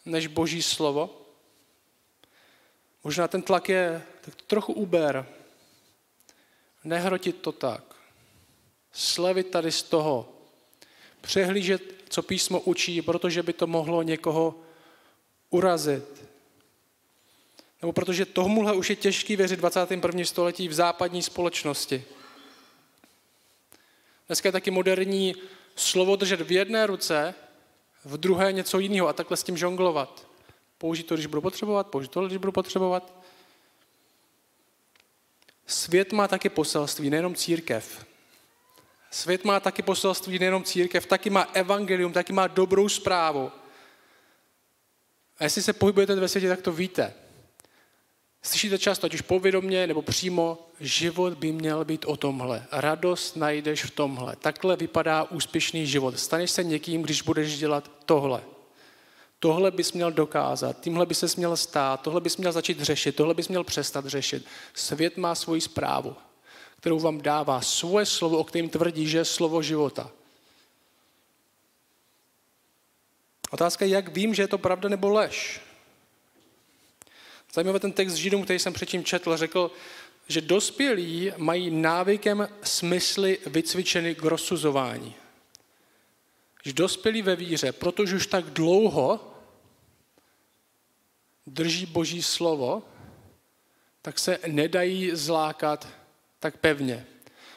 než 0.05 0.27
Boží 0.27 0.63
slovo? 0.63 1.21
Možná 3.05 3.29
ten 3.29 3.43
tlak 3.43 3.69
je 3.69 4.03
tak 4.21 4.35
trochu 4.43 4.73
uber. 4.73 5.27
Nehrotit 6.85 7.37
to 7.37 7.53
tak. 7.53 7.83
Slevit 8.93 9.51
tady 9.51 9.73
z 9.73 9.83
toho. 9.83 10.33
Přehlížet, 11.21 11.83
co 12.09 12.23
písmo 12.23 12.61
učí, 12.61 13.03
protože 13.03 13.43
by 13.43 13.53
to 13.53 13.67
mohlo 13.67 14.03
někoho 14.03 14.61
urazit. 15.51 16.25
Nebo 17.83 17.93
protože 17.93 18.25
tomuhle 18.25 18.73
už 18.75 18.91
je 18.91 18.97
těžký 18.97 19.37
věřit 19.37 19.57
v 19.57 19.59
21. 19.59 20.25
století 20.25 20.69
v 20.69 20.73
západní 20.73 21.23
společnosti. 21.23 22.05
Dneska 24.27 24.49
je 24.49 24.53
taky 24.53 24.71
moderní 24.71 25.35
slovo 25.77 26.17
držet 26.17 26.41
v 26.41 26.53
jedné 26.53 26.87
ruce, 26.87 27.35
v 28.05 28.17
druhé 28.17 28.53
něco 28.53 28.79
jiného 28.79 29.09
a 29.09 29.13
takhle 29.13 29.37
s 29.37 29.43
tím 29.43 29.57
žonglovat. 29.57 30.27
Použít 30.79 31.03
to, 31.03 31.15
když 31.15 31.27
budu 31.27 31.41
potřebovat, 31.41 31.87
použít 31.87 32.11
to, 32.11 32.27
když 32.27 32.39
budu 32.39 32.53
potřebovat. 32.53 33.25
Svět 35.67 36.13
má 36.13 36.29
taky 36.29 36.49
poselství, 36.49 37.11
nejenom 37.11 37.35
církev. 37.35 38.07
Svět 39.11 39.45
má 39.45 39.61
taky 39.61 39.83
poselství, 39.83 40.39
nejenom 40.39 40.65
církev, 40.65 41.07
taky 41.07 41.31
má 41.31 41.43
evangelium, 41.43 42.13
taky 42.13 42.33
má 42.33 42.47
dobrou 42.47 42.89
zprávu. 42.89 43.53
A 45.39 45.45
jestli 45.45 45.63
se 45.63 45.73
pohybujete 45.73 46.15
ve 46.15 46.29
světě, 46.29 46.49
tak 46.49 46.63
to 46.63 46.73
víte. 46.73 47.15
Slyšíte 48.45 48.79
často, 48.79 49.07
ať 49.07 49.15
už 49.15 49.21
povědomně 49.21 49.87
nebo 49.87 50.03
přímo, 50.03 50.59
život 50.81 51.35
by 51.35 51.53
měl 51.53 51.85
být 51.85 52.05
o 52.05 52.17
tomhle. 52.17 52.67
Radost 52.73 53.37
najdeš 53.37 53.85
v 53.85 53.91
tomhle. 53.91 54.37
Takhle 54.37 54.77
vypadá 54.77 55.25
úspěšný 55.25 55.87
život. 55.87 56.19
Staneš 56.19 56.51
se 56.51 56.65
někým, 56.65 57.03
když 57.03 57.23
budeš 57.23 57.59
dělat 57.59 57.91
tohle. 58.07 58.43
Tohle 59.39 59.71
bys 59.71 59.93
měl 59.93 60.13
dokázat, 60.13 60.81
tímhle 60.81 61.07
by 61.07 61.15
se 61.15 61.27
měl 61.37 61.57
stát, 61.57 62.01
tohle 62.01 62.21
bys 62.21 62.37
měl 62.37 62.53
začít 62.53 62.81
řešit, 62.81 63.17
tohle 63.17 63.35
bys 63.35 63.49
měl 63.49 63.65
přestat 63.65 64.07
řešit. 64.07 64.47
Svět 64.75 65.17
má 65.17 65.35
svoji 65.35 65.61
zprávu, 65.61 66.17
kterou 66.81 66.99
vám 66.99 67.21
dává 67.21 67.61
svoje 67.61 68.07
slovo, 68.07 68.39
o 68.39 68.45
kterém 68.45 68.69
tvrdí, 68.69 69.09
že 69.09 69.19
je 69.19 69.25
slovo 69.25 69.63
života. 69.63 70.11
Otázka 73.51 73.85
je, 73.85 73.91
jak 73.91 74.09
vím, 74.09 74.35
že 74.35 74.43
je 74.43 74.49
to 74.49 74.59
pravda 74.59 74.89
nebo 74.89 75.09
lež. 75.09 75.61
Zajímavý 77.55 77.81
ten 77.81 77.93
text 77.93 78.15
Židům, 78.15 78.45
který 78.45 78.59
jsem 78.59 78.73
předtím 78.73 79.05
četl, 79.05 79.37
řekl, 79.37 79.71
že 80.29 80.41
dospělí 80.41 81.33
mají 81.37 81.71
návykem 81.71 82.49
smysly 82.63 83.39
vycvičeny 83.47 84.15
k 84.15 84.23
rozsuzování. 84.23 85.15
Že 86.65 86.73
dospělí 86.73 87.23
ve 87.23 87.37
víře, 87.37 87.73
protože 87.73 88.17
už 88.17 88.27
tak 88.27 88.45
dlouho 88.45 89.35
drží 91.47 91.87
Boží 91.87 92.23
slovo, 92.23 92.83
tak 94.03 94.19
se 94.19 94.39
nedají 94.47 95.11
zlákat 95.15 95.89
tak 96.41 96.57
pevně. 96.57 97.07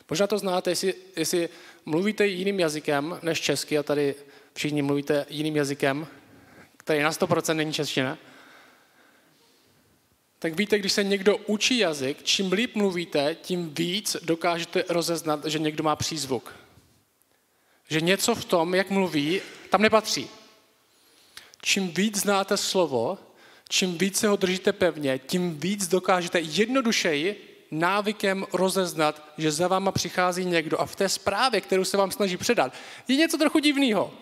Možná 0.10 0.27
to 0.27 0.38
znáte, 0.38 0.72
jestli, 0.72 0.94
jestli 1.16 1.50
mluvíte 1.86 2.27
jiným 2.27 2.60
jazykem 2.60 3.20
než 3.24 3.42
česky, 3.42 3.77
a 3.77 3.84
tady 3.84 4.16
všichni 4.54 4.82
mluvíte 4.82 5.25
jiným 5.30 5.56
jazykem, 5.56 6.08
který 6.77 7.04
na 7.04 7.12
100% 7.12 7.54
není 7.56 7.74
čeština, 7.74 8.18
tak 10.39 10.56
víte, 10.56 10.79
když 10.79 10.94
se 10.94 11.03
někdo 11.03 11.38
učí 11.38 11.77
jazyk, 11.77 12.24
čím 12.24 12.51
líp 12.51 12.75
mluvíte, 12.75 13.36
tím 13.41 13.74
víc 13.74 14.17
dokážete 14.22 14.84
rozeznat, 14.89 15.46
že 15.46 15.60
někdo 15.60 15.84
má 15.84 15.96
přízvuk. 15.96 16.56
Že 17.89 18.01
něco 18.01 18.36
v 18.36 18.46
tom, 18.46 18.75
jak 18.75 18.89
mluví, 18.89 19.41
tam 19.70 19.82
nepatří. 19.82 20.29
Čím 21.62 21.88
víc 21.88 22.17
znáte 22.17 22.58
slovo, 22.58 23.17
čím 23.70 23.98
více 23.98 24.27
ho 24.27 24.36
držíte 24.36 24.74
pevně, 24.74 25.20
tím 25.20 25.60
víc 25.60 25.88
dokážete 25.88 26.39
jednodušeji 26.39 27.44
návykem 27.72 28.46
rozeznat, 28.53 29.34
že 29.38 29.51
za 29.51 29.67
váma 29.67 29.91
přichází 29.91 30.46
někdo 30.46 30.82
a 30.82 30.86
v 30.86 30.96
té 30.96 31.10
zprávě, 31.10 31.62
kterou 31.62 31.84
se 31.84 31.98
vám 31.98 32.12
snaží 32.12 32.38
předat, 32.38 32.74
je 33.08 33.15
něco 33.15 33.38
trochu 33.38 33.60
divného. 33.60 34.13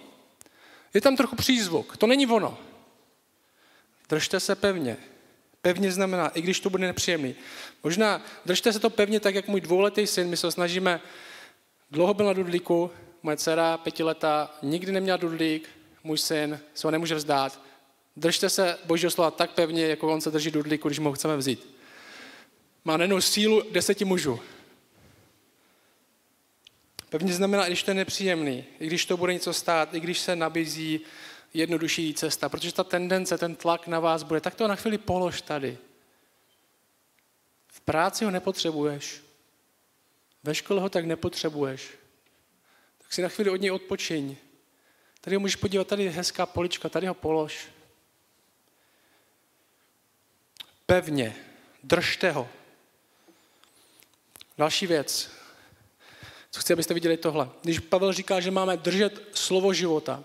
Je 0.94 1.02
tam 1.02 1.16
trochu 1.16 1.36
přízvuk. 1.36 1.98
To 1.98 2.08
není 2.08 2.28
ono. 2.28 2.58
Držte 4.10 4.40
se 4.40 4.56
pevně. 4.56 4.98
Pevně 5.66 5.92
znamená, 5.92 6.28
i 6.28 6.42
když 6.42 6.60
to 6.60 6.70
bude 6.70 6.88
nepříjemný. 6.88 7.36
Možná 7.84 8.22
držte 8.46 8.74
se 8.74 8.80
to 8.80 8.90
pevně 8.90 9.20
tak, 9.20 9.36
jak 9.36 9.48
můj 9.48 9.62
dvouletý 9.62 10.08
syn, 10.08 10.30
my 10.30 10.38
se 10.38 10.52
snažíme, 10.52 11.02
dlouho 11.92 12.14
byl 12.14 12.26
na 12.26 12.34
dudlíku, 12.34 12.92
moje 13.24 13.38
dcera 13.38 13.78
pětiletá 13.78 14.58
nikdy 14.62 14.92
neměla 14.92 15.18
dudlík, 15.18 15.70
můj 16.04 16.18
syn 16.18 16.60
se 16.74 16.88
ho 16.88 16.92
nemůže 16.92 17.16
vzdát, 17.16 17.62
Držte 18.16 18.50
se 18.50 18.78
Božího 18.86 19.12
slova 19.12 19.32
tak 19.32 19.52
pevně, 19.52 19.86
jako 19.86 20.14
on 20.14 20.22
se 20.22 20.32
drží 20.32 20.52
dudlíku, 20.52 20.88
když 20.88 21.00
mu 21.00 21.10
ho 21.10 21.14
chceme 21.14 21.38
vzít. 21.38 21.76
Má 22.86 22.98
nejenom 22.98 23.22
sílu 23.22 23.64
deseti 23.72 24.06
mužů. 24.06 24.40
Pevně 27.10 27.34
znamená, 27.34 27.66
i 27.66 27.70
když 27.70 27.84
to 27.84 27.92
je 27.92 27.96
nepříjemný, 27.96 28.66
i 28.80 28.88
když 28.88 29.06
to 29.06 29.18
bude 29.18 29.34
něco 29.34 29.54
stát, 29.54 29.94
i 29.94 30.00
když 30.00 30.20
se 30.20 30.36
nabízí 30.36 31.00
jednodušší 31.56 32.14
cesta, 32.14 32.50
protože 32.50 32.74
ta 32.74 32.84
tendence, 32.84 33.38
ten 33.38 33.56
tlak 33.56 33.88
na 33.88 34.00
vás 34.00 34.24
bude, 34.24 34.42
tak 34.42 34.56
to 34.56 34.68
na 34.68 34.76
chvíli 34.76 34.98
polož 34.98 35.42
tady. 35.42 35.78
V 37.68 37.82
práci 37.82 38.26
ho 38.26 38.32
nepotřebuješ. 38.32 39.22
Ve 40.44 40.56
škole 40.56 40.82
ho 40.82 40.90
tak 40.90 41.06
nepotřebuješ. 41.06 41.90
Tak 42.98 43.14
si 43.14 43.22
na 43.22 43.30
chvíli 43.30 43.50
od 43.50 43.62
něj 43.62 43.72
odpočiň. 43.72 44.36
Tady 45.22 45.36
ho 45.36 45.40
můžeš 45.40 45.56
podívat, 45.56 45.88
tady 45.88 46.04
je 46.04 46.10
hezká 46.10 46.46
polička, 46.46 46.90
tady 46.90 47.08
ho 47.08 47.14
polož. 47.14 47.68
Pevně, 50.86 51.36
držte 51.84 52.32
ho. 52.32 52.50
Další 54.58 54.88
věc, 54.88 55.32
co 56.52 56.60
chci, 56.60 56.74
abyste 56.74 56.94
viděli 56.94 57.18
tohle. 57.18 57.50
Když 57.62 57.80
Pavel 57.80 58.14
říká, 58.14 58.40
že 58.40 58.52
máme 58.52 58.78
držet 58.78 59.38
slovo 59.38 59.74
života, 59.74 60.24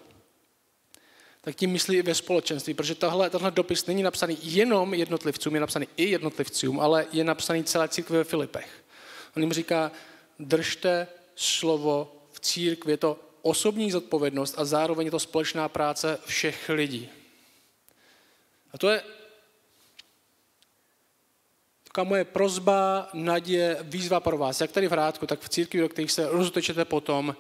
tak 1.40 1.56
tím 1.56 1.70
myslí 1.70 1.97
i 1.97 2.02
ve 2.02 2.14
společenství, 2.14 2.75
protože 2.75 2.94
tahle, 2.94 3.30
tahle 3.30 3.50
dopis 3.50 3.87
není 3.87 4.02
napsaný 4.02 4.38
jenom 4.42 4.94
jednotlivcům, 4.94 5.54
je 5.54 5.61
napsaný 5.61 5.88
i 5.97 6.11
jednotlivcům, 6.11 6.80
ale 6.80 7.06
je 7.12 7.25
napsaný 7.25 7.64
celé 7.64 7.88
církvi 7.88 8.16
ve 8.16 8.25
Filipech. 8.25 8.85
On 9.37 9.42
jim 9.42 9.52
říká, 9.52 9.92
držte 10.38 11.06
slovo 11.35 12.12
v 12.32 12.40
církvi, 12.40 12.92
je 12.92 12.97
to 12.97 13.18
osobní 13.42 13.90
zodpovědnost 13.90 14.54
a 14.59 14.64
zároveň 14.64 15.04
je 15.04 15.11
to 15.11 15.18
společná 15.18 15.68
práce 15.68 16.18
všech 16.26 16.68
lidí. 16.68 17.09
A 18.73 18.78
to 18.78 18.88
je 18.88 19.02
taková 21.85 22.04
moje 22.04 22.25
prozba, 22.25 23.09
naděje, 23.14 23.76
výzva 23.82 24.20
pro 24.20 24.38
vás, 24.38 24.61
jak 24.61 24.73
tady 24.73 24.88
v 24.88 24.92
Rádku, 24.92 25.26
tak 25.26 25.40
v 25.40 25.49
církvi, 25.49 25.80
do 25.80 25.88
kterých 25.88 26.12
se 26.12 26.28
rozutečete 26.28 26.85
potom, 26.85 27.37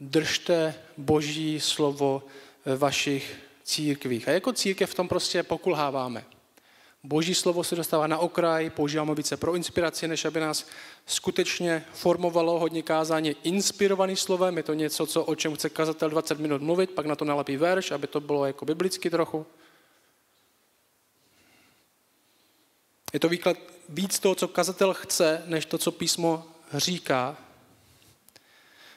držte 0.00 0.74
boží 0.96 1.60
slovo 1.60 2.22
ve 2.66 2.76
vašich 2.76 3.36
církvích. 3.64 4.28
A 4.28 4.32
jako 4.32 4.52
církev 4.52 4.90
v 4.90 4.94
tom 4.94 5.08
prostě 5.08 5.42
pokulháváme. 5.42 6.24
Boží 7.02 7.34
slovo 7.34 7.64
se 7.64 7.76
dostává 7.76 8.06
na 8.06 8.18
okraj, 8.18 8.70
používáme 8.70 9.14
více 9.14 9.36
pro 9.36 9.54
inspiraci, 9.54 10.08
než 10.08 10.24
aby 10.24 10.40
nás 10.40 10.66
skutečně 11.06 11.84
formovalo 11.92 12.58
hodně 12.58 12.82
kázání 12.82 13.36
inspirovaný 13.42 14.16
slovem. 14.16 14.56
Je 14.56 14.62
to 14.62 14.74
něco, 14.74 15.06
co, 15.06 15.24
o 15.24 15.34
čem 15.34 15.54
chce 15.54 15.70
kazatel 15.70 16.10
20 16.10 16.38
minut 16.38 16.62
mluvit, 16.62 16.90
pak 16.90 17.06
na 17.06 17.16
to 17.16 17.24
nalepí 17.24 17.56
verš, 17.56 17.90
aby 17.90 18.06
to 18.06 18.20
bylo 18.20 18.46
jako 18.46 18.64
biblicky 18.64 19.10
trochu. 19.10 19.46
Je 23.12 23.20
to 23.20 23.28
výklad 23.28 23.56
víc 23.88 24.18
toho, 24.18 24.34
co 24.34 24.48
kazatel 24.48 24.94
chce, 24.94 25.42
než 25.46 25.66
to, 25.66 25.78
co 25.78 25.92
písmo 25.92 26.44
říká. 26.72 27.36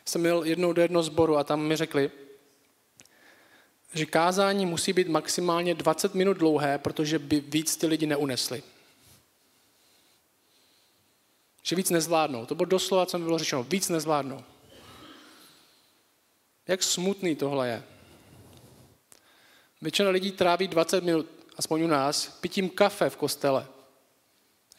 Jsem 0.06 0.22
měl 0.22 0.44
jednou 0.44 0.74
do 0.74 0.82
jednoho 0.82 1.04
sboru 1.04 1.38
a 1.38 1.44
tam 1.44 1.62
mi 1.62 1.76
řekli, 1.76 2.12
že 3.94 4.06
kázání 4.06 4.66
musí 4.66 4.94
být 4.94 5.08
maximálně 5.08 5.76
20 5.76 6.16
minut 6.16 6.38
dlouhé, 6.38 6.78
protože 6.78 7.20
by 7.20 7.40
víc 7.40 7.78
ty 7.78 7.88
lidi 7.88 8.06
neunesli. 8.06 8.64
Že 11.64 11.76
víc 11.76 11.90
nezvládnou. 11.90 12.46
To 12.46 12.56
bylo 12.56 12.66
doslova, 12.66 13.06
co 13.06 13.18
mi 13.18 13.26
bylo 13.26 13.38
řečeno. 13.38 13.64
Víc 13.64 13.90
nezvládnou. 13.90 14.44
Jak 16.68 16.84
smutný 16.84 17.36
tohle 17.36 17.68
je. 17.68 17.84
Většina 19.82 20.10
lidí 20.10 20.32
tráví 20.32 20.68
20 20.68 21.04
minut, 21.04 21.26
aspoň 21.58 21.82
u 21.82 21.88
nás, 21.88 22.28
pitím 22.28 22.70
kafe 22.70 23.10
v 23.10 23.18
kostele 23.18 23.68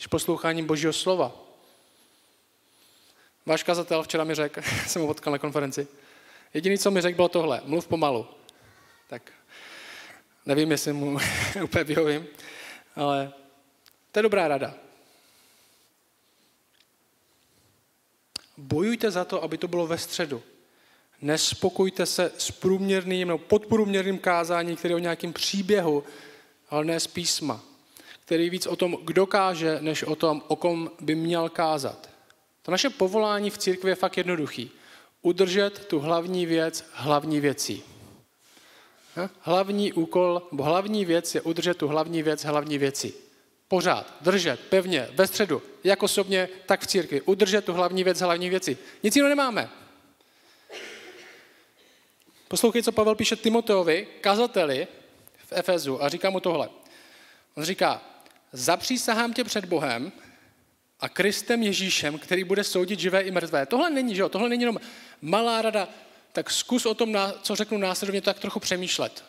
než 0.00 0.06
posloucháním 0.06 0.66
Božího 0.66 0.92
slova. 0.92 1.32
Váš 3.46 3.62
kazatel 3.62 4.02
včera 4.02 4.24
mi 4.24 4.34
řekl, 4.34 4.60
jsem 4.86 5.02
ho 5.02 5.08
potkal 5.08 5.32
na 5.32 5.38
konferenci, 5.38 5.88
jediný, 6.54 6.78
co 6.78 6.90
mi 6.90 7.00
řekl, 7.00 7.16
bylo 7.16 7.28
tohle, 7.28 7.60
mluv 7.64 7.88
pomalu. 7.88 8.26
Tak 9.10 9.32
nevím, 10.46 10.70
jestli 10.70 10.92
mu 10.92 11.18
úplně 11.64 11.84
vyhovím, 11.84 12.26
ale 12.96 13.32
to 14.12 14.18
je 14.18 14.22
dobrá 14.22 14.48
rada. 14.48 14.74
Bojujte 18.56 19.10
za 19.10 19.24
to, 19.24 19.42
aby 19.42 19.58
to 19.58 19.68
bylo 19.68 19.86
ve 19.86 19.98
středu. 19.98 20.42
Nespokojte 21.22 22.06
se 22.06 22.32
s 22.38 22.50
průměrným 22.50 23.28
nebo 23.28 23.38
podprůměrným 23.38 24.18
kázáním, 24.18 24.76
který 24.76 24.92
je 24.92 24.96
o 24.96 24.98
nějakém 24.98 25.32
příběhu, 25.32 26.04
ale 26.70 26.84
ne 26.84 27.00
z 27.00 27.06
písma 27.06 27.70
který 28.30 28.50
víc 28.50 28.66
o 28.66 28.76
tom, 28.76 28.98
kdo 29.02 29.26
káže, 29.26 29.78
než 29.80 30.02
o 30.02 30.16
tom, 30.16 30.42
o 30.48 30.56
kom 30.56 30.90
by 31.00 31.14
měl 31.14 31.48
kázat. 31.48 32.10
To 32.62 32.70
naše 32.70 32.90
povolání 32.90 33.50
v 33.50 33.58
církvi 33.58 33.90
je 33.90 33.94
fakt 33.94 34.16
jednoduchý. 34.16 34.70
Udržet 35.22 35.86
tu 35.86 35.98
hlavní 35.98 36.46
věc 36.46 36.84
hlavní 36.92 37.40
věcí. 37.40 37.82
Hlavní 39.40 39.92
úkol, 39.92 40.42
hlavní 40.60 41.04
věc 41.04 41.34
je 41.34 41.40
udržet 41.40 41.76
tu 41.76 41.88
hlavní 41.88 42.22
věc 42.22 42.44
hlavní 42.44 42.78
věcí. 42.78 43.14
Pořád, 43.68 44.14
držet, 44.20 44.60
pevně, 44.60 45.08
ve 45.14 45.26
středu, 45.26 45.62
jak 45.84 46.02
osobně, 46.02 46.48
tak 46.66 46.80
v 46.80 46.86
církvi. 46.86 47.20
Udržet 47.20 47.64
tu 47.64 47.72
hlavní 47.72 48.04
věc 48.04 48.20
hlavní 48.20 48.50
věcí. 48.50 48.76
Nic 49.02 49.16
jiného 49.16 49.28
nemáme. 49.28 49.70
Poslouchej, 52.48 52.82
co 52.82 52.92
Pavel 52.92 53.14
píše 53.14 53.36
Timoteovi, 53.36 54.06
kazateli 54.20 54.86
v 55.46 55.52
Efezu 55.52 56.02
a 56.02 56.08
říká 56.08 56.30
mu 56.30 56.40
tohle. 56.40 56.68
On 57.54 57.64
říká, 57.64 58.02
zapřísahám 58.52 59.32
tě 59.32 59.44
před 59.44 59.64
Bohem 59.64 60.12
a 61.00 61.08
Kristem 61.08 61.62
Ježíšem, 61.62 62.18
který 62.18 62.44
bude 62.44 62.64
soudit 62.64 63.00
živé 63.00 63.20
i 63.20 63.30
mrtvé. 63.30 63.66
Tohle 63.66 63.90
není, 63.90 64.14
že 64.14 64.22
jo? 64.22 64.28
Tohle 64.28 64.48
není 64.48 64.62
jenom 64.62 64.80
malá 65.22 65.62
rada, 65.62 65.88
tak 66.32 66.50
zkus 66.50 66.86
o 66.86 66.94
tom, 66.94 67.18
co 67.42 67.56
řeknu 67.56 67.78
následovně, 67.78 68.20
tak 68.20 68.38
trochu 68.38 68.60
přemýšlet. 68.60 69.24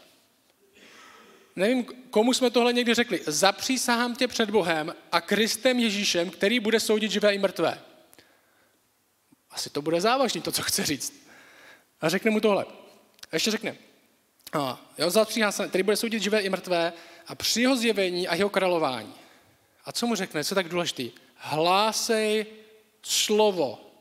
Nevím, 1.56 1.86
komu 2.10 2.34
jsme 2.34 2.50
tohle 2.50 2.74
někdy 2.74 2.94
řekli. 2.94 3.22
Zapřísahám 3.28 4.16
tě 4.16 4.28
před 4.28 4.50
Bohem 4.50 4.96
a 5.12 5.22
Kristem 5.22 5.80
Ježíšem, 5.80 6.30
který 6.30 6.60
bude 6.60 6.80
soudit 6.80 7.12
živé 7.12 7.34
i 7.36 7.38
mrtvé. 7.38 7.82
Asi 9.52 9.70
to 9.70 9.82
bude 9.82 10.02
závažný, 10.02 10.42
to, 10.42 10.52
co 10.52 10.62
chce 10.62 10.86
říct. 10.86 11.28
A 12.02 12.10
řekne 12.10 12.32
mu 12.32 12.40
tohle. 12.40 12.66
A 13.32 13.36
ještě 13.36 13.52
řekne. 13.52 13.76
A, 14.54 14.82
jo, 14.98 15.10
zapřísahám 15.10 15.70
který 15.70 15.84
bude 15.84 15.98
soudit 15.98 16.24
živé 16.24 16.42
i 16.42 16.50
mrtvé 16.50 16.94
a 17.28 17.36
při 17.36 17.62
jeho 17.62 17.76
zjevení 17.76 18.28
a 18.28 18.36
jeho 18.36 18.50
králování. 18.50 19.14
A 19.86 19.92
co 19.92 20.08
mu 20.08 20.16
řekne, 20.16 20.44
co 20.44 20.54
je 20.54 20.56
tak 20.56 20.70
důležitý? 20.70 21.12
Hlásej 21.36 22.46
slovo. 23.02 23.92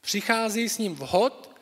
Přichází 0.00 0.68
s 0.68 0.78
ním 0.78 0.94
vhod 0.94 1.53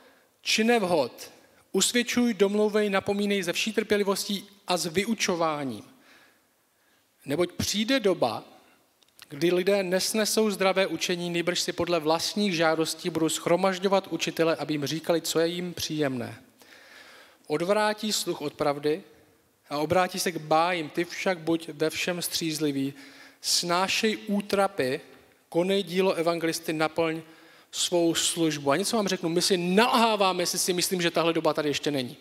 či 0.42 0.64
nevhod. 0.64 1.32
Usvědčuj, 1.72 2.34
domlouvej, 2.34 2.90
napomínej 2.90 3.42
ze 3.42 3.52
vší 3.52 3.72
trpělivostí 3.72 4.48
a 4.66 4.76
s 4.76 4.86
vyučováním. 4.86 5.84
Neboť 7.26 7.52
přijde 7.52 8.00
doba, 8.00 8.44
kdy 9.28 9.52
lidé 9.52 9.82
nesnesou 9.82 10.50
zdravé 10.50 10.86
učení, 10.86 11.30
nejbrž 11.30 11.60
si 11.60 11.72
podle 11.72 12.00
vlastních 12.00 12.54
žádostí 12.54 13.10
budou 13.10 13.28
schromažďovat 13.28 14.08
učitele, 14.08 14.56
aby 14.56 14.74
jim 14.74 14.86
říkali, 14.86 15.20
co 15.20 15.40
je 15.40 15.46
jim 15.46 15.74
příjemné. 15.74 16.42
Odvrátí 17.46 18.12
sluch 18.12 18.40
od 18.40 18.54
pravdy 18.54 19.02
a 19.70 19.78
obrátí 19.78 20.18
se 20.18 20.32
k 20.32 20.36
bájím. 20.36 20.88
Ty 20.88 21.04
však 21.04 21.38
buď 21.38 21.68
ve 21.68 21.90
všem 21.90 22.22
střízlivý, 22.22 22.94
snášej 23.40 24.18
útrapy, 24.26 25.00
konej 25.48 25.82
dílo 25.82 26.14
evangelisty, 26.14 26.72
naplň 26.72 27.22
svou 27.72 28.14
službu. 28.14 28.70
A 28.70 28.76
něco 28.76 28.96
vám 28.96 29.08
řeknu, 29.08 29.28
my 29.28 29.42
si 29.42 29.56
nalháváme, 29.56 30.42
jestli 30.42 30.58
si 30.58 30.72
myslím, 30.72 31.02
že 31.02 31.10
tahle 31.10 31.32
doba 31.32 31.54
tady 31.54 31.68
ještě 31.68 31.90
není. 31.90 32.16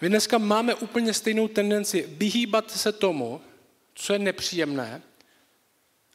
My 0.00 0.08
dneska 0.08 0.38
máme 0.38 0.74
úplně 0.74 1.14
stejnou 1.14 1.48
tendenci 1.48 2.04
vyhýbat 2.08 2.70
se 2.70 2.92
tomu, 2.92 3.40
co 3.94 4.12
je 4.12 4.18
nepříjemné 4.18 5.02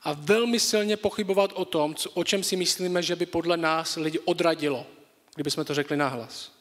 a 0.03 0.13
velmi 0.13 0.59
silně 0.59 0.97
pochybovat 0.97 1.51
o 1.53 1.65
tom, 1.65 1.95
o 2.13 2.23
čem 2.23 2.43
si 2.43 2.55
myslíme, 2.55 3.01
že 3.01 3.15
by 3.15 3.25
podle 3.25 3.57
nás 3.57 3.95
lidi 3.95 4.19
odradilo, 4.19 4.85
kdyby 5.35 5.51
jsme 5.51 5.65
to 5.65 5.73
řekli 5.73 5.97
nahlas. 5.97 6.51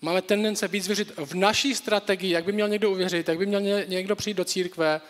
Máme 0.00 0.22
tendence 0.22 0.68
víc 0.68 0.86
věřit 0.86 1.12
v 1.16 1.34
naší 1.34 1.74
strategii, 1.74 2.30
jak 2.30 2.44
by 2.44 2.52
měl 2.52 2.68
někdo 2.68 2.90
uvěřit, 2.90 3.28
jak 3.28 3.38
by 3.38 3.46
měl 3.46 3.60
někdo 3.86 4.16
přijít 4.16 4.36
do 4.36 4.44
církve, 4.44 5.00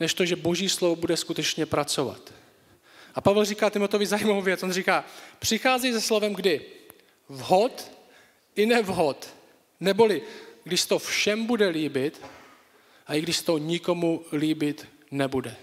než 0.00 0.14
to, 0.14 0.24
že 0.24 0.36
boží 0.36 0.68
slovo 0.68 0.96
bude 0.96 1.16
skutečně 1.16 1.66
pracovat. 1.66 2.32
A 3.14 3.20
Pavel 3.20 3.44
říká 3.44 3.70
Timotovi 3.70 4.06
zajímavou 4.06 4.42
věc. 4.42 4.62
On 4.62 4.72
říká, 4.72 5.04
přichází 5.38 5.92
se 5.92 6.00
slovem 6.00 6.34
kdy? 6.34 6.60
Vhod 7.28 7.92
i 8.56 8.66
nevhod. 8.66 9.28
Neboli, 9.80 10.22
když 10.64 10.84
to 10.86 10.98
všem 10.98 11.46
bude 11.46 11.68
líbit 11.68 12.20
a 13.06 13.14
i 13.14 13.20
když 13.20 13.42
to 13.42 13.58
nikomu 13.58 14.24
líbit 14.32 14.88
nebude. 15.10 15.56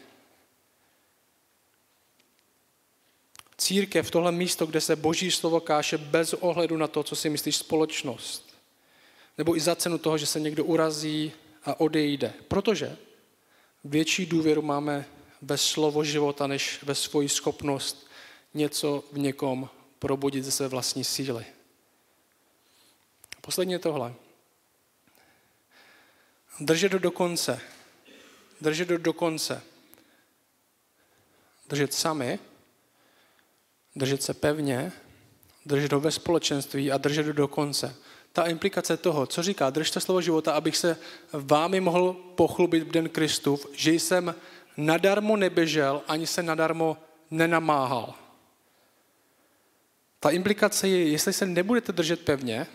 církev, 3.63 4.11
tohle 4.11 4.31
místo, 4.31 4.65
kde 4.65 4.81
se 4.81 4.95
boží 4.95 5.31
slovo 5.31 5.59
káše 5.59 5.97
bez 5.97 6.33
ohledu 6.33 6.77
na 6.77 6.87
to, 6.87 7.03
co 7.03 7.15
si 7.15 7.29
myslíš 7.29 7.55
společnost. 7.55 8.55
Nebo 9.37 9.55
i 9.55 9.59
za 9.59 9.75
cenu 9.75 9.97
toho, 9.97 10.17
že 10.17 10.25
se 10.25 10.39
někdo 10.39 10.65
urazí 10.65 11.31
a 11.63 11.79
odejde. 11.79 12.33
Protože 12.47 12.97
větší 13.83 14.25
důvěru 14.25 14.61
máme 14.61 15.05
ve 15.41 15.57
slovo 15.57 16.03
života, 16.03 16.47
než 16.47 16.83
ve 16.83 16.95
svoji 16.95 17.29
schopnost 17.29 18.07
něco 18.53 19.03
v 19.11 19.17
někom 19.17 19.69
probudit 19.99 20.43
ze 20.43 20.51
své 20.51 20.67
vlastní 20.67 21.03
síly. 21.03 21.45
Posledně 23.41 23.79
tohle. 23.79 24.13
Držet 26.59 26.91
do 26.91 27.11
konce. 27.11 27.61
Držet 28.61 28.87
do 28.87 29.13
konce. 29.13 29.61
Držet 31.69 31.93
sami, 31.93 32.39
držet 33.95 34.23
se 34.23 34.33
pevně, 34.33 34.91
držet 35.65 35.93
ho 35.93 35.99
ve 35.99 36.11
společenství 36.11 36.91
a 36.91 36.97
držet 36.97 37.25
do 37.25 37.47
konce. 37.47 37.95
Ta 38.33 38.45
implikace 38.45 38.97
toho, 38.97 39.25
co 39.25 39.43
říká, 39.43 39.69
držte 39.69 39.99
slovo 39.99 40.21
života, 40.21 40.53
abych 40.53 40.77
se 40.77 40.97
vámi 41.33 41.79
mohl 41.79 42.13
pochlubit 42.35 42.83
v 42.83 42.91
den 42.91 43.09
Kristův, 43.09 43.67
že 43.73 43.91
jsem 43.91 44.35
nadarmo 44.77 45.37
neběžel, 45.37 46.01
ani 46.07 46.27
se 46.27 46.43
nadarmo 46.43 46.97
nenamáhal. 47.31 48.13
Ta 50.19 50.29
implikace 50.29 50.87
je, 50.87 51.09
jestli 51.09 51.33
se 51.33 51.45
nebudete 51.45 51.91
držet 51.91 52.25
pevně, 52.25 52.67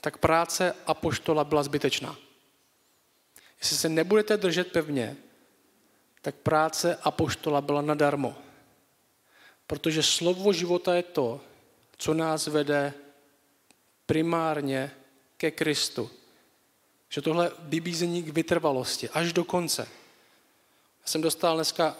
tak 0.00 0.18
práce 0.18 0.74
apoštola 0.86 1.44
byla 1.44 1.62
zbytečná. 1.62 2.16
Jestli 3.60 3.76
se 3.76 3.88
nebudete 3.88 4.36
držet 4.36 4.72
pevně, 4.72 5.16
tak 6.22 6.34
práce 6.34 6.98
apoštola 7.02 7.60
byla 7.60 7.82
nadarmo. 7.82 8.36
Protože 9.66 10.02
slovo 10.02 10.52
života 10.52 10.94
je 10.94 11.02
to, 11.02 11.40
co 11.96 12.14
nás 12.14 12.46
vede 12.46 12.94
primárně 14.08 14.90
ke 15.36 15.50
Kristu. 15.50 16.10
Že 17.08 17.22
tohle 17.22 17.52
vybízení 17.58 18.22
k 18.22 18.28
vytrvalosti 18.28 19.08
až 19.08 19.32
do 19.32 19.44
konce. 19.44 19.82
Já 21.00 21.06
jsem 21.06 21.20
dostal 21.20 21.54
dneska 21.54 21.96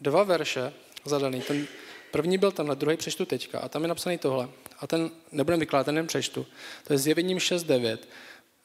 dva 0.00 0.22
verše 0.22 0.72
zadaný. 1.04 1.40
Ten 1.40 1.66
první 2.10 2.38
byl 2.38 2.52
tenhle, 2.52 2.76
druhý 2.76 2.96
přečtu 2.96 3.24
teďka 3.26 3.58
a 3.58 3.68
tam 3.68 3.82
je 3.82 3.88
napsaný 3.88 4.18
tohle. 4.18 4.48
A 4.78 4.86
ten 4.86 5.10
nebudem 5.32 5.60
vykládat, 5.60 5.92
ten 5.92 6.06
přečtu. 6.06 6.46
To 6.84 6.92
je 6.92 6.98
zjevením 6.98 7.38
6.9 7.38 7.98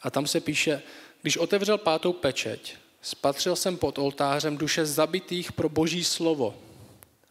a 0.01 0.11
tam 0.11 0.27
se 0.27 0.39
píše, 0.39 0.81
když 1.21 1.37
otevřel 1.37 1.77
pátou 1.77 2.13
pečeť, 2.13 2.75
spatřil 3.01 3.55
jsem 3.55 3.77
pod 3.77 3.97
oltářem 3.97 4.57
duše 4.57 4.85
zabitých 4.85 5.51
pro 5.51 5.69
boží 5.69 6.03
slovo 6.03 6.55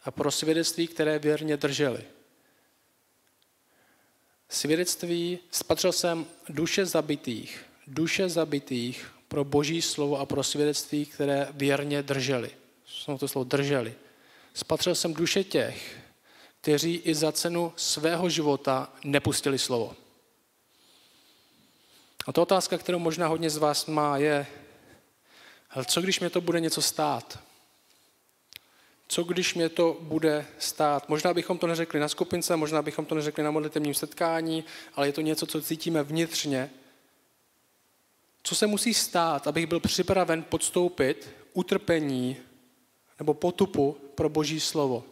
a 0.03 0.11
pro 0.11 0.31
svědectví, 0.31 0.87
které 0.87 1.19
věrně 1.19 1.57
drželi. 1.57 2.12
Svědectví, 4.53 5.39
spatřil 5.51 5.91
jsem 5.91 6.25
duše 6.49 6.85
zabitých, 6.85 7.65
duše 7.87 8.29
zabitých 8.29 9.11
pro 9.27 9.43
boží 9.43 9.81
slovo 9.81 10.19
a 10.19 10.25
pro 10.25 10.43
svědectví, 10.43 11.05
které 11.05 11.47
věrně 11.51 12.03
drželi. 12.03 12.51
Jsou 12.85 13.17
to 13.17 13.27
slovo 13.27 13.43
drželi. 13.43 13.95
Spatřil 14.53 14.95
jsem 14.95 15.13
duše 15.13 15.43
těch, 15.43 15.97
kteří 16.61 16.95
i 16.95 17.15
za 17.15 17.31
cenu 17.31 17.73
svého 17.75 18.29
života 18.29 18.93
nepustili 19.03 19.59
slovo. 19.59 19.95
A 22.27 22.31
to 22.31 22.41
otázka, 22.41 22.77
kterou 22.77 22.99
možná 22.99 23.27
hodně 23.27 23.49
z 23.49 23.57
vás 23.57 23.85
má, 23.85 24.17
je, 24.17 24.47
co 25.85 26.01
když 26.01 26.19
mě 26.19 26.29
to 26.29 26.41
bude 26.41 26.59
něco 26.59 26.81
stát? 26.81 27.39
Co 29.13 29.23
když 29.23 29.53
mě 29.53 29.69
to 29.69 29.97
bude 30.01 30.45
stát? 30.59 31.09
Možná 31.09 31.33
bychom 31.33 31.57
to 31.57 31.67
neřekli 31.67 31.99
na 31.99 32.07
skupince, 32.07 32.55
možná 32.55 32.81
bychom 32.81 33.05
to 33.05 33.15
neřekli 33.15 33.43
na 33.43 33.51
modlitevním 33.51 33.93
setkání, 33.93 34.63
ale 34.93 35.07
je 35.07 35.13
to 35.13 35.21
něco, 35.21 35.45
co 35.45 35.61
cítíme 35.61 36.03
vnitřně. 36.03 36.69
Co 38.43 38.55
se 38.55 38.67
musí 38.67 38.93
stát, 38.93 39.47
abych 39.47 39.67
byl 39.67 39.79
připraven 39.79 40.43
podstoupit 40.43 41.29
utrpení 41.53 42.37
nebo 43.19 43.33
potupu 43.33 43.97
pro 44.15 44.29
Boží 44.29 44.59
slovo? 44.59 45.03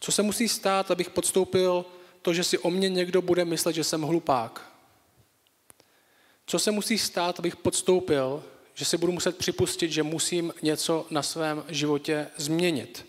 Co 0.00 0.12
se 0.12 0.22
musí 0.22 0.48
stát, 0.48 0.90
abych 0.90 1.10
podstoupil 1.10 1.84
to, 2.22 2.34
že 2.34 2.44
si 2.44 2.58
o 2.58 2.70
mě 2.70 2.88
někdo 2.88 3.22
bude 3.22 3.44
myslet, 3.44 3.72
že 3.72 3.84
jsem 3.84 4.02
hlupák? 4.02 4.72
Co 6.46 6.58
se 6.58 6.70
musí 6.70 6.98
stát, 6.98 7.38
abych 7.38 7.56
podstoupil, 7.56 8.44
že 8.74 8.84
si 8.84 8.96
budu 8.96 9.12
muset 9.12 9.38
připustit, 9.38 9.92
že 9.92 10.02
musím 10.02 10.54
něco 10.62 11.06
na 11.10 11.22
svém 11.22 11.64
životě 11.68 12.28
změnit? 12.36 13.06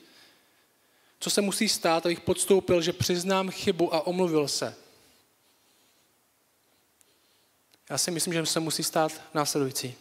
Co 1.19 1.30
se 1.30 1.41
musí 1.41 1.69
stát, 1.69 2.06
abych 2.06 2.21
podstoupil, 2.21 2.82
že 2.82 2.93
přiznám 2.93 3.51
chybu 3.51 3.93
a 3.93 4.08
omluvil 4.08 4.47
se? 4.47 4.75
Já 7.89 7.97
si 7.97 8.12
myslím, 8.12 8.34
že 8.34 8.45
se 8.45 8.60
musí 8.60 8.84
stát 8.84 9.21
následující. 9.34 9.95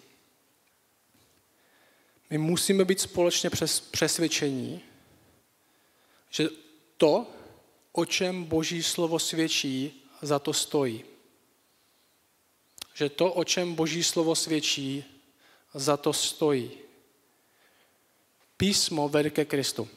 My 2.31 2.39
musíme 2.39 2.85
být 2.85 3.01
společně 3.01 3.51
přes 3.51 3.81
přesvědčení, 3.81 4.81
že 6.31 6.49
to, 6.97 7.27
o 7.93 8.05
čem 8.05 8.45
Boží 8.45 8.83
slovo 8.83 9.19
svědčí, 9.19 10.03
za 10.23 10.39
to 10.39 10.53
stojí. 10.53 11.05
Že 12.95 13.09
to, 13.09 13.33
o 13.33 13.45
čem 13.45 13.75
Boží 13.75 14.03
slovo 14.03 14.35
svědčí, 14.35 15.14
za 15.75 15.97
to 15.97 16.13
stojí. 16.13 16.71
Písmo 18.57 19.09
vede 19.09 19.31
ke 19.31 19.45
Kristu. 19.45 19.89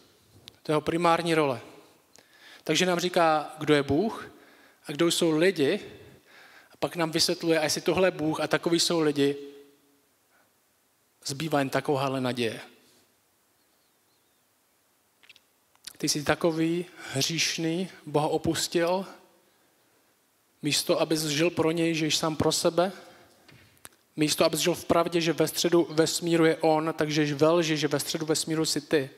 To 0.63 0.71
je 0.71 0.73
jeho 0.73 0.81
primární 0.81 1.35
role. 1.35 1.61
Takže 2.63 2.85
nám 2.85 2.99
říká, 2.99 3.55
kdo 3.57 3.73
je 3.73 3.83
Bůh 3.83 4.31
a 4.85 4.91
kdo 4.91 5.07
jsou 5.07 5.37
lidi, 5.37 5.79
a 6.71 6.77
pak 6.79 6.95
nám 6.95 7.11
vysvětluje, 7.11 7.59
a 7.59 7.63
jestli 7.63 7.81
tohle 7.81 8.07
je 8.07 8.11
Bůh 8.11 8.39
a 8.39 8.47
takový 8.47 8.79
jsou 8.79 8.99
lidi, 8.99 9.37
zbývá 11.25 11.59
jen 11.59 11.69
takováhle 11.69 12.21
naděje. 12.21 12.61
Ty 15.97 16.09
jsi 16.09 16.23
takový 16.23 16.85
hříšný, 17.13 17.89
Boha 18.05 18.27
opustil, 18.27 19.05
místo, 20.61 21.01
abys 21.01 21.21
žil 21.21 21.49
pro 21.49 21.71
něj, 21.71 21.95
žiješ 21.95 22.17
sám 22.17 22.35
pro 22.35 22.51
sebe, 22.51 22.91
místo, 24.17 24.45
abys 24.45 24.59
žil 24.59 24.73
v 24.73 24.85
pravdě, 24.85 25.21
že 25.21 25.33
ve 25.33 25.47
středu 25.47 25.87
vesmíru 25.89 26.45
je 26.45 26.57
on, 26.57 26.93
takže 26.97 27.25
žij 27.25 27.35
ve 27.35 27.49
lži, 27.49 27.77
že 27.77 27.87
ve 27.87 27.99
středu 27.99 28.25
vesmíru 28.25 28.65
jsi 28.65 28.81
ty. 28.81 29.09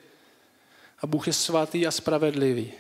A 1.00 1.08
Bůh 1.08 1.28
je 1.28 1.34
svatý 1.34 1.88
a 1.88 1.92
spravedlivý. 1.92 2.74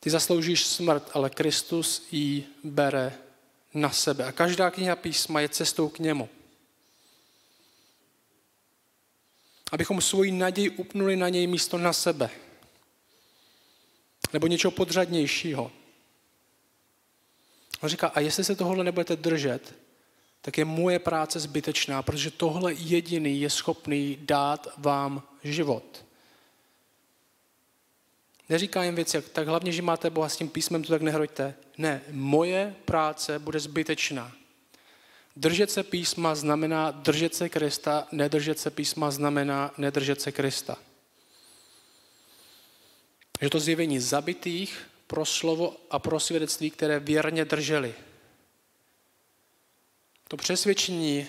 Ty 0.00 0.10
zasloužíš 0.10 0.66
smrt, 0.66 1.10
ale 1.12 1.30
Kristus 1.30 2.06
ji 2.12 2.46
bere 2.64 3.12
na 3.74 3.90
sebe. 3.90 4.24
A 4.24 4.32
každá 4.32 4.70
kniha 4.70 4.96
písma 4.96 5.40
je 5.40 5.48
cestou 5.48 5.88
k 5.88 5.98
němu. 5.98 6.28
abychom 9.74 10.00
svoji 10.00 10.32
naději 10.32 10.70
upnuli 10.70 11.16
na 11.16 11.28
něj 11.28 11.46
místo 11.46 11.78
na 11.78 11.92
sebe. 11.92 12.30
Nebo 14.32 14.46
něčeho 14.46 14.70
podřadnějšího. 14.70 15.72
On 17.80 17.88
říká, 17.88 18.06
a 18.06 18.20
jestli 18.20 18.44
se 18.44 18.56
tohle 18.56 18.84
nebudete 18.84 19.16
držet, 19.16 19.74
tak 20.44 20.58
je 20.58 20.64
moje 20.64 20.98
práce 20.98 21.40
zbytečná, 21.40 22.02
protože 22.02 22.30
tohle 22.30 22.72
jediný 22.72 23.40
je 23.40 23.50
schopný 23.50 24.18
dát 24.20 24.68
vám 24.76 25.22
život. 25.44 26.04
Neříká 28.48 28.82
jim 28.82 28.94
věci, 28.94 29.22
tak 29.22 29.48
hlavně, 29.48 29.72
že 29.72 29.82
máte 29.82 30.10
Boha 30.10 30.28
s 30.28 30.36
tím 30.36 30.48
písmem, 30.48 30.82
to 30.82 30.88
tak 30.88 31.02
nehroďte. 31.02 31.54
Ne, 31.78 32.02
moje 32.10 32.74
práce 32.84 33.38
bude 33.38 33.60
zbytečná. 33.60 34.32
Držet 35.36 35.70
se 35.70 35.82
písma 35.82 36.34
znamená 36.34 36.90
držet 36.90 37.34
se 37.34 37.48
Krista, 37.48 38.08
nedržet 38.12 38.58
se 38.58 38.70
písma 38.70 39.10
znamená 39.10 39.74
nedržet 39.78 40.20
se 40.20 40.32
Krista. 40.32 40.76
Že 43.40 43.50
to 43.50 43.60
zjevení 43.60 44.00
zabitých 44.00 44.78
pro 45.06 45.24
slovo 45.24 45.76
a 45.90 45.98
pro 45.98 46.20
svědectví, 46.20 46.70
které 46.70 47.00
věrně 47.00 47.44
drželi. 47.44 47.94
To 50.34 50.38
přesvědčení, 50.38 51.26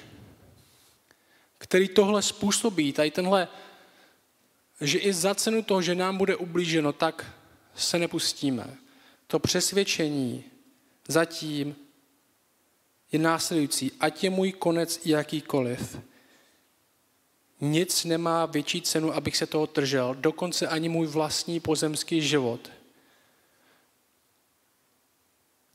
který 1.58 1.88
tohle 1.88 2.22
způsobí, 2.22 2.94
tady 2.94 3.12
tenhle, 3.12 3.48
že 4.82 5.00
i 5.00 5.14
za 5.14 5.36
cenu 5.36 5.64
toho, 5.64 5.82
že 5.82 5.96
nám 5.96 6.18
bude 6.18 6.36
ublíženo, 6.36 6.94
tak 6.94 7.34
se 7.76 8.00
nepustíme. 8.00 8.78
To 9.28 9.40
přesvědčení 9.40 10.44
zatím 11.08 11.76
je 13.12 13.20
následující. 13.20 13.92
Ať 14.00 14.24
je 14.24 14.30
můj 14.30 14.52
konec 14.52 15.06
jakýkoliv. 15.06 15.98
Nic 17.62 18.06
nemá 18.06 18.46
větší 18.46 18.82
cenu, 18.82 19.14
abych 19.14 19.38
se 19.38 19.48
toho 19.48 19.66
držel, 19.66 20.16
dokonce 20.20 20.68
ani 20.68 20.90
můj 20.90 21.08
vlastní 21.08 21.60
pozemský 21.60 22.22
život, 22.22 22.72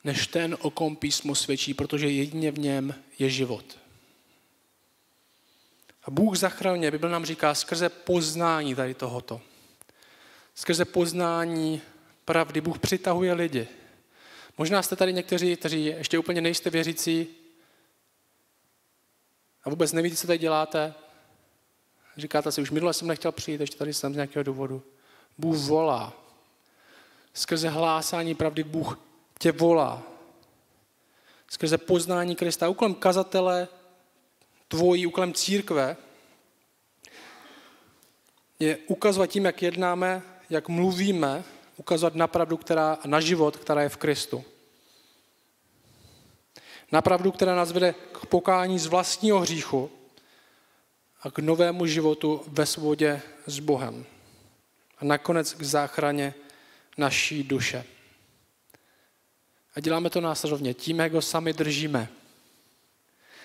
než 0.04 0.26
ten, 0.26 0.56
o 0.60 0.70
kom 0.70 0.96
písmo 0.96 1.34
svědčí, 1.34 1.74
protože 1.74 2.08
jedině 2.10 2.50
v 2.50 2.58
něm 2.58 2.94
je 3.18 3.30
život. 3.30 3.78
A 6.04 6.10
Bůh 6.10 6.36
zachraňuje, 6.36 6.90
Bible 6.90 7.10
nám 7.10 7.24
říká, 7.24 7.54
skrze 7.54 7.88
poznání 7.88 8.74
tady 8.74 8.94
tohoto. 8.94 9.40
Skrze 10.54 10.84
poznání 10.84 11.80
pravdy 12.24 12.60
Bůh 12.60 12.78
přitahuje 12.78 13.32
lidi. 13.32 13.68
Možná 14.58 14.82
jste 14.82 14.96
tady 14.96 15.12
někteří, 15.12 15.56
kteří 15.56 15.84
ještě 15.84 16.18
úplně 16.18 16.40
nejste 16.40 16.70
věřící 16.70 17.26
a 19.64 19.70
vůbec 19.70 19.92
nevíte, 19.92 20.16
co 20.16 20.26
tady 20.26 20.38
děláte. 20.38 20.94
Říkáte 22.16 22.52
si, 22.52 22.62
už 22.62 22.70
minule 22.70 22.94
jsem 22.94 23.08
nechtěl 23.08 23.32
přijít, 23.32 23.60
ještě 23.60 23.76
tady 23.76 23.94
jsem 23.94 24.12
z 24.12 24.16
nějakého 24.16 24.42
důvodu. 24.42 24.82
Bůh 25.38 25.56
volá. 25.56 26.12
Skrze 27.34 27.68
hlásání 27.68 28.34
pravdy 28.34 28.64
Bůh 28.64 28.98
tě 29.40 29.52
volá. 29.52 30.02
Skrze 31.48 31.78
poznání 31.78 32.36
Krista. 32.36 32.68
Úkolem 32.68 32.94
kazatele, 32.94 33.68
tvojí, 34.68 35.06
úkolem 35.06 35.34
církve 35.34 35.96
je 38.58 38.76
ukazovat 38.86 39.26
tím, 39.26 39.44
jak 39.44 39.62
jednáme, 39.62 40.22
jak 40.50 40.68
mluvíme, 40.68 41.44
ukazovat 41.76 42.14
na 42.14 42.26
pravdu, 42.26 42.56
která, 42.56 42.98
na 43.04 43.20
život, 43.20 43.56
která 43.56 43.82
je 43.82 43.88
v 43.88 43.96
Kristu. 43.96 44.44
Na 46.92 47.02
pravdu, 47.02 47.32
která 47.32 47.54
nás 47.54 47.72
vede 47.72 47.94
k 48.12 48.26
pokání 48.26 48.78
z 48.78 48.86
vlastního 48.86 49.40
hříchu 49.40 49.90
a 51.22 51.30
k 51.30 51.38
novému 51.38 51.86
životu 51.86 52.42
ve 52.46 52.66
svodě 52.66 53.22
s 53.46 53.58
Bohem. 53.58 54.06
A 54.98 55.04
nakonec 55.04 55.54
k 55.54 55.62
záchraně 55.62 56.34
naší 56.98 57.42
duše. 57.42 57.84
A 59.74 59.80
děláme 59.80 60.10
to 60.10 60.20
následovně 60.20 60.74
tím, 60.74 60.98
jak 60.98 61.12
ho 61.12 61.22
sami 61.22 61.52
držíme. 61.52 62.08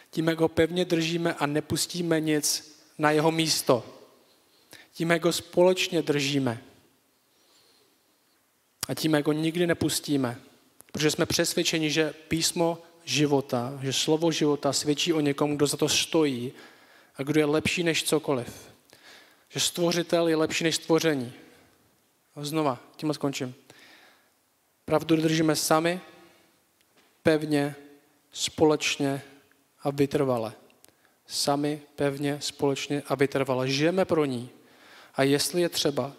Tím, 0.09 0.27
jak 0.27 0.39
ho 0.39 0.47
pevně 0.47 0.85
držíme 0.85 1.33
a 1.33 1.45
nepustíme 1.45 2.19
nic 2.19 2.75
na 2.97 3.11
jeho 3.11 3.31
místo. 3.31 3.85
Tím, 4.91 5.11
jak 5.11 5.25
ho 5.25 5.33
společně 5.33 6.01
držíme. 6.01 6.61
A 8.87 8.93
tím, 8.93 9.13
jak 9.13 9.27
ho 9.27 9.33
nikdy 9.33 9.67
nepustíme. 9.67 10.39
Protože 10.91 11.11
jsme 11.11 11.25
přesvědčeni, 11.25 11.91
že 11.91 12.13
písmo 12.27 12.77
života, 13.03 13.79
že 13.81 13.93
slovo 13.93 14.31
života 14.31 14.73
svědčí 14.73 15.13
o 15.13 15.19
někom, 15.19 15.55
kdo 15.55 15.67
za 15.67 15.77
to 15.77 15.89
stojí 15.89 16.53
a 17.15 17.23
kdo 17.23 17.39
je 17.39 17.45
lepší 17.45 17.83
než 17.83 18.03
cokoliv. 18.03 18.71
Že 19.49 19.59
stvořitel 19.59 20.27
je 20.27 20.35
lepší 20.35 20.63
než 20.63 20.75
stvoření. 20.75 21.33
A 22.35 22.45
znova, 22.45 22.79
tím 22.95 23.13
skončím. 23.13 23.55
Pravdu 24.85 25.15
držíme 25.15 25.55
sami, 25.55 26.01
pevně, 27.25 27.75
společně 28.31 29.21
a 29.83 29.89
vytrvale. 29.89 30.53
Sami, 31.27 31.81
pevně, 31.95 32.41
společně 32.41 33.03
a 33.07 33.15
vytrvale. 33.15 33.69
Žijeme 33.69 34.05
pro 34.05 34.25
ní. 34.25 34.49
A 35.15 35.23
jestli 35.23 35.61
je 35.61 35.69
třeba, 35.69 36.13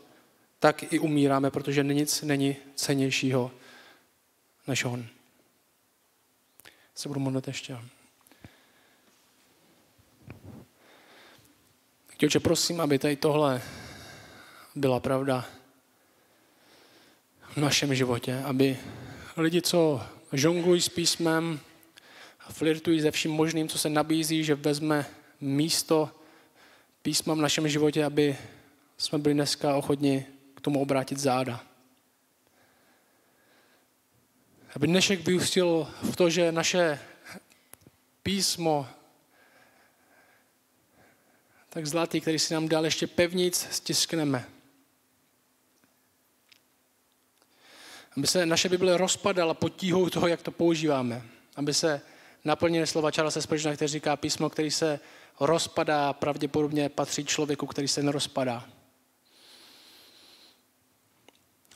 tak 0.59 0.93
i 0.93 0.99
umíráme, 0.99 1.51
protože 1.51 1.85
nic 1.85 2.23
není 2.23 2.57
cenějšího 2.75 3.51
než 4.67 4.85
on. 4.85 5.07
Se 6.95 7.09
budu 7.09 7.21
modlit 7.21 7.47
ještě. 7.47 7.79
Chtěl, 12.07 12.41
prosím, 12.41 12.81
aby 12.81 12.99
tady 12.99 13.17
tohle 13.17 13.63
byla 14.75 15.01
pravda 15.01 15.45
v 17.49 17.57
našem 17.57 17.95
životě, 17.95 18.43
aby 18.45 18.79
lidi, 19.37 19.63
co 19.63 20.16
žonglují 20.33 20.81
s 20.81 20.89
písmem 20.89 21.61
a 22.41 22.53
flirtují 22.53 23.01
se 23.01 23.11
vším 23.11 23.31
možným, 23.31 23.69
co 23.69 23.79
se 23.79 23.91
nabízí, 23.91 24.45
že 24.45 24.55
vezme 24.55 25.07
místo 25.41 26.11
písma 27.03 27.35
v 27.35 27.39
našem 27.39 27.69
životě, 27.69 28.05
aby 28.05 28.39
jsme 28.99 29.19
byli 29.19 29.35
dneska 29.35 29.77
ochotni 29.77 30.27
k 30.55 30.61
tomu 30.61 30.81
obrátit 30.81 31.19
záda. 31.19 31.65
Aby 34.77 34.87
dnešek 34.87 35.21
vyústil 35.21 35.89
v 36.03 36.17
to, 36.17 36.31
že 36.31 36.53
naše 36.53 36.99
písmo 38.23 38.87
tak 41.69 41.87
zlatý, 41.87 42.21
který 42.21 42.39
si 42.39 42.55
nám 42.55 42.69
dal 42.69 42.85
ještě 42.85 43.07
pevnic, 43.07 43.69
stiskneme. 43.71 44.56
Aby 48.17 48.27
se 48.27 48.47
naše 48.47 48.69
Bible 48.69 48.97
rozpadala 48.97 49.55
pod 49.55 49.69
tíhou 49.69 50.11
toho, 50.11 50.27
jak 50.27 50.43
to 50.43 50.51
používáme. 50.51 51.23
Aby 51.57 51.75
se 51.75 52.01
naplnily 52.45 52.87
slova 52.87 53.11
Charlesa 53.11 53.41
Spurgeona, 53.41 53.77
který 53.77 53.89
říká 53.89 54.17
písmo, 54.17 54.51
který 54.51 54.71
se 54.71 55.01
rozpadá, 55.41 56.13
pravděpodobně 56.13 56.89
patří 56.89 57.25
člověku, 57.25 57.67
který 57.67 57.89
se 57.89 58.03
nerozpadá. 58.03 58.65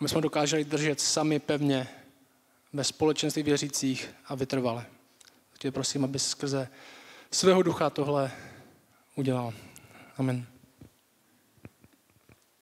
My 0.01 0.09
jsme 0.09 0.21
dokázali 0.21 0.65
držet 0.65 1.01
sami 1.01 1.39
pevně 1.39 1.89
ve 2.73 2.85
společenství 2.85 3.43
věřících 3.43 4.09
a 4.27 4.35
vytrvale. 4.35 4.87
Tě 5.59 5.71
prosím, 5.71 6.05
aby 6.05 6.19
skrze 6.19 6.69
svého 7.31 7.63
ducha 7.63 7.91
tohle 7.91 8.33
udělal. 9.15 9.53
Amen. 10.19 10.47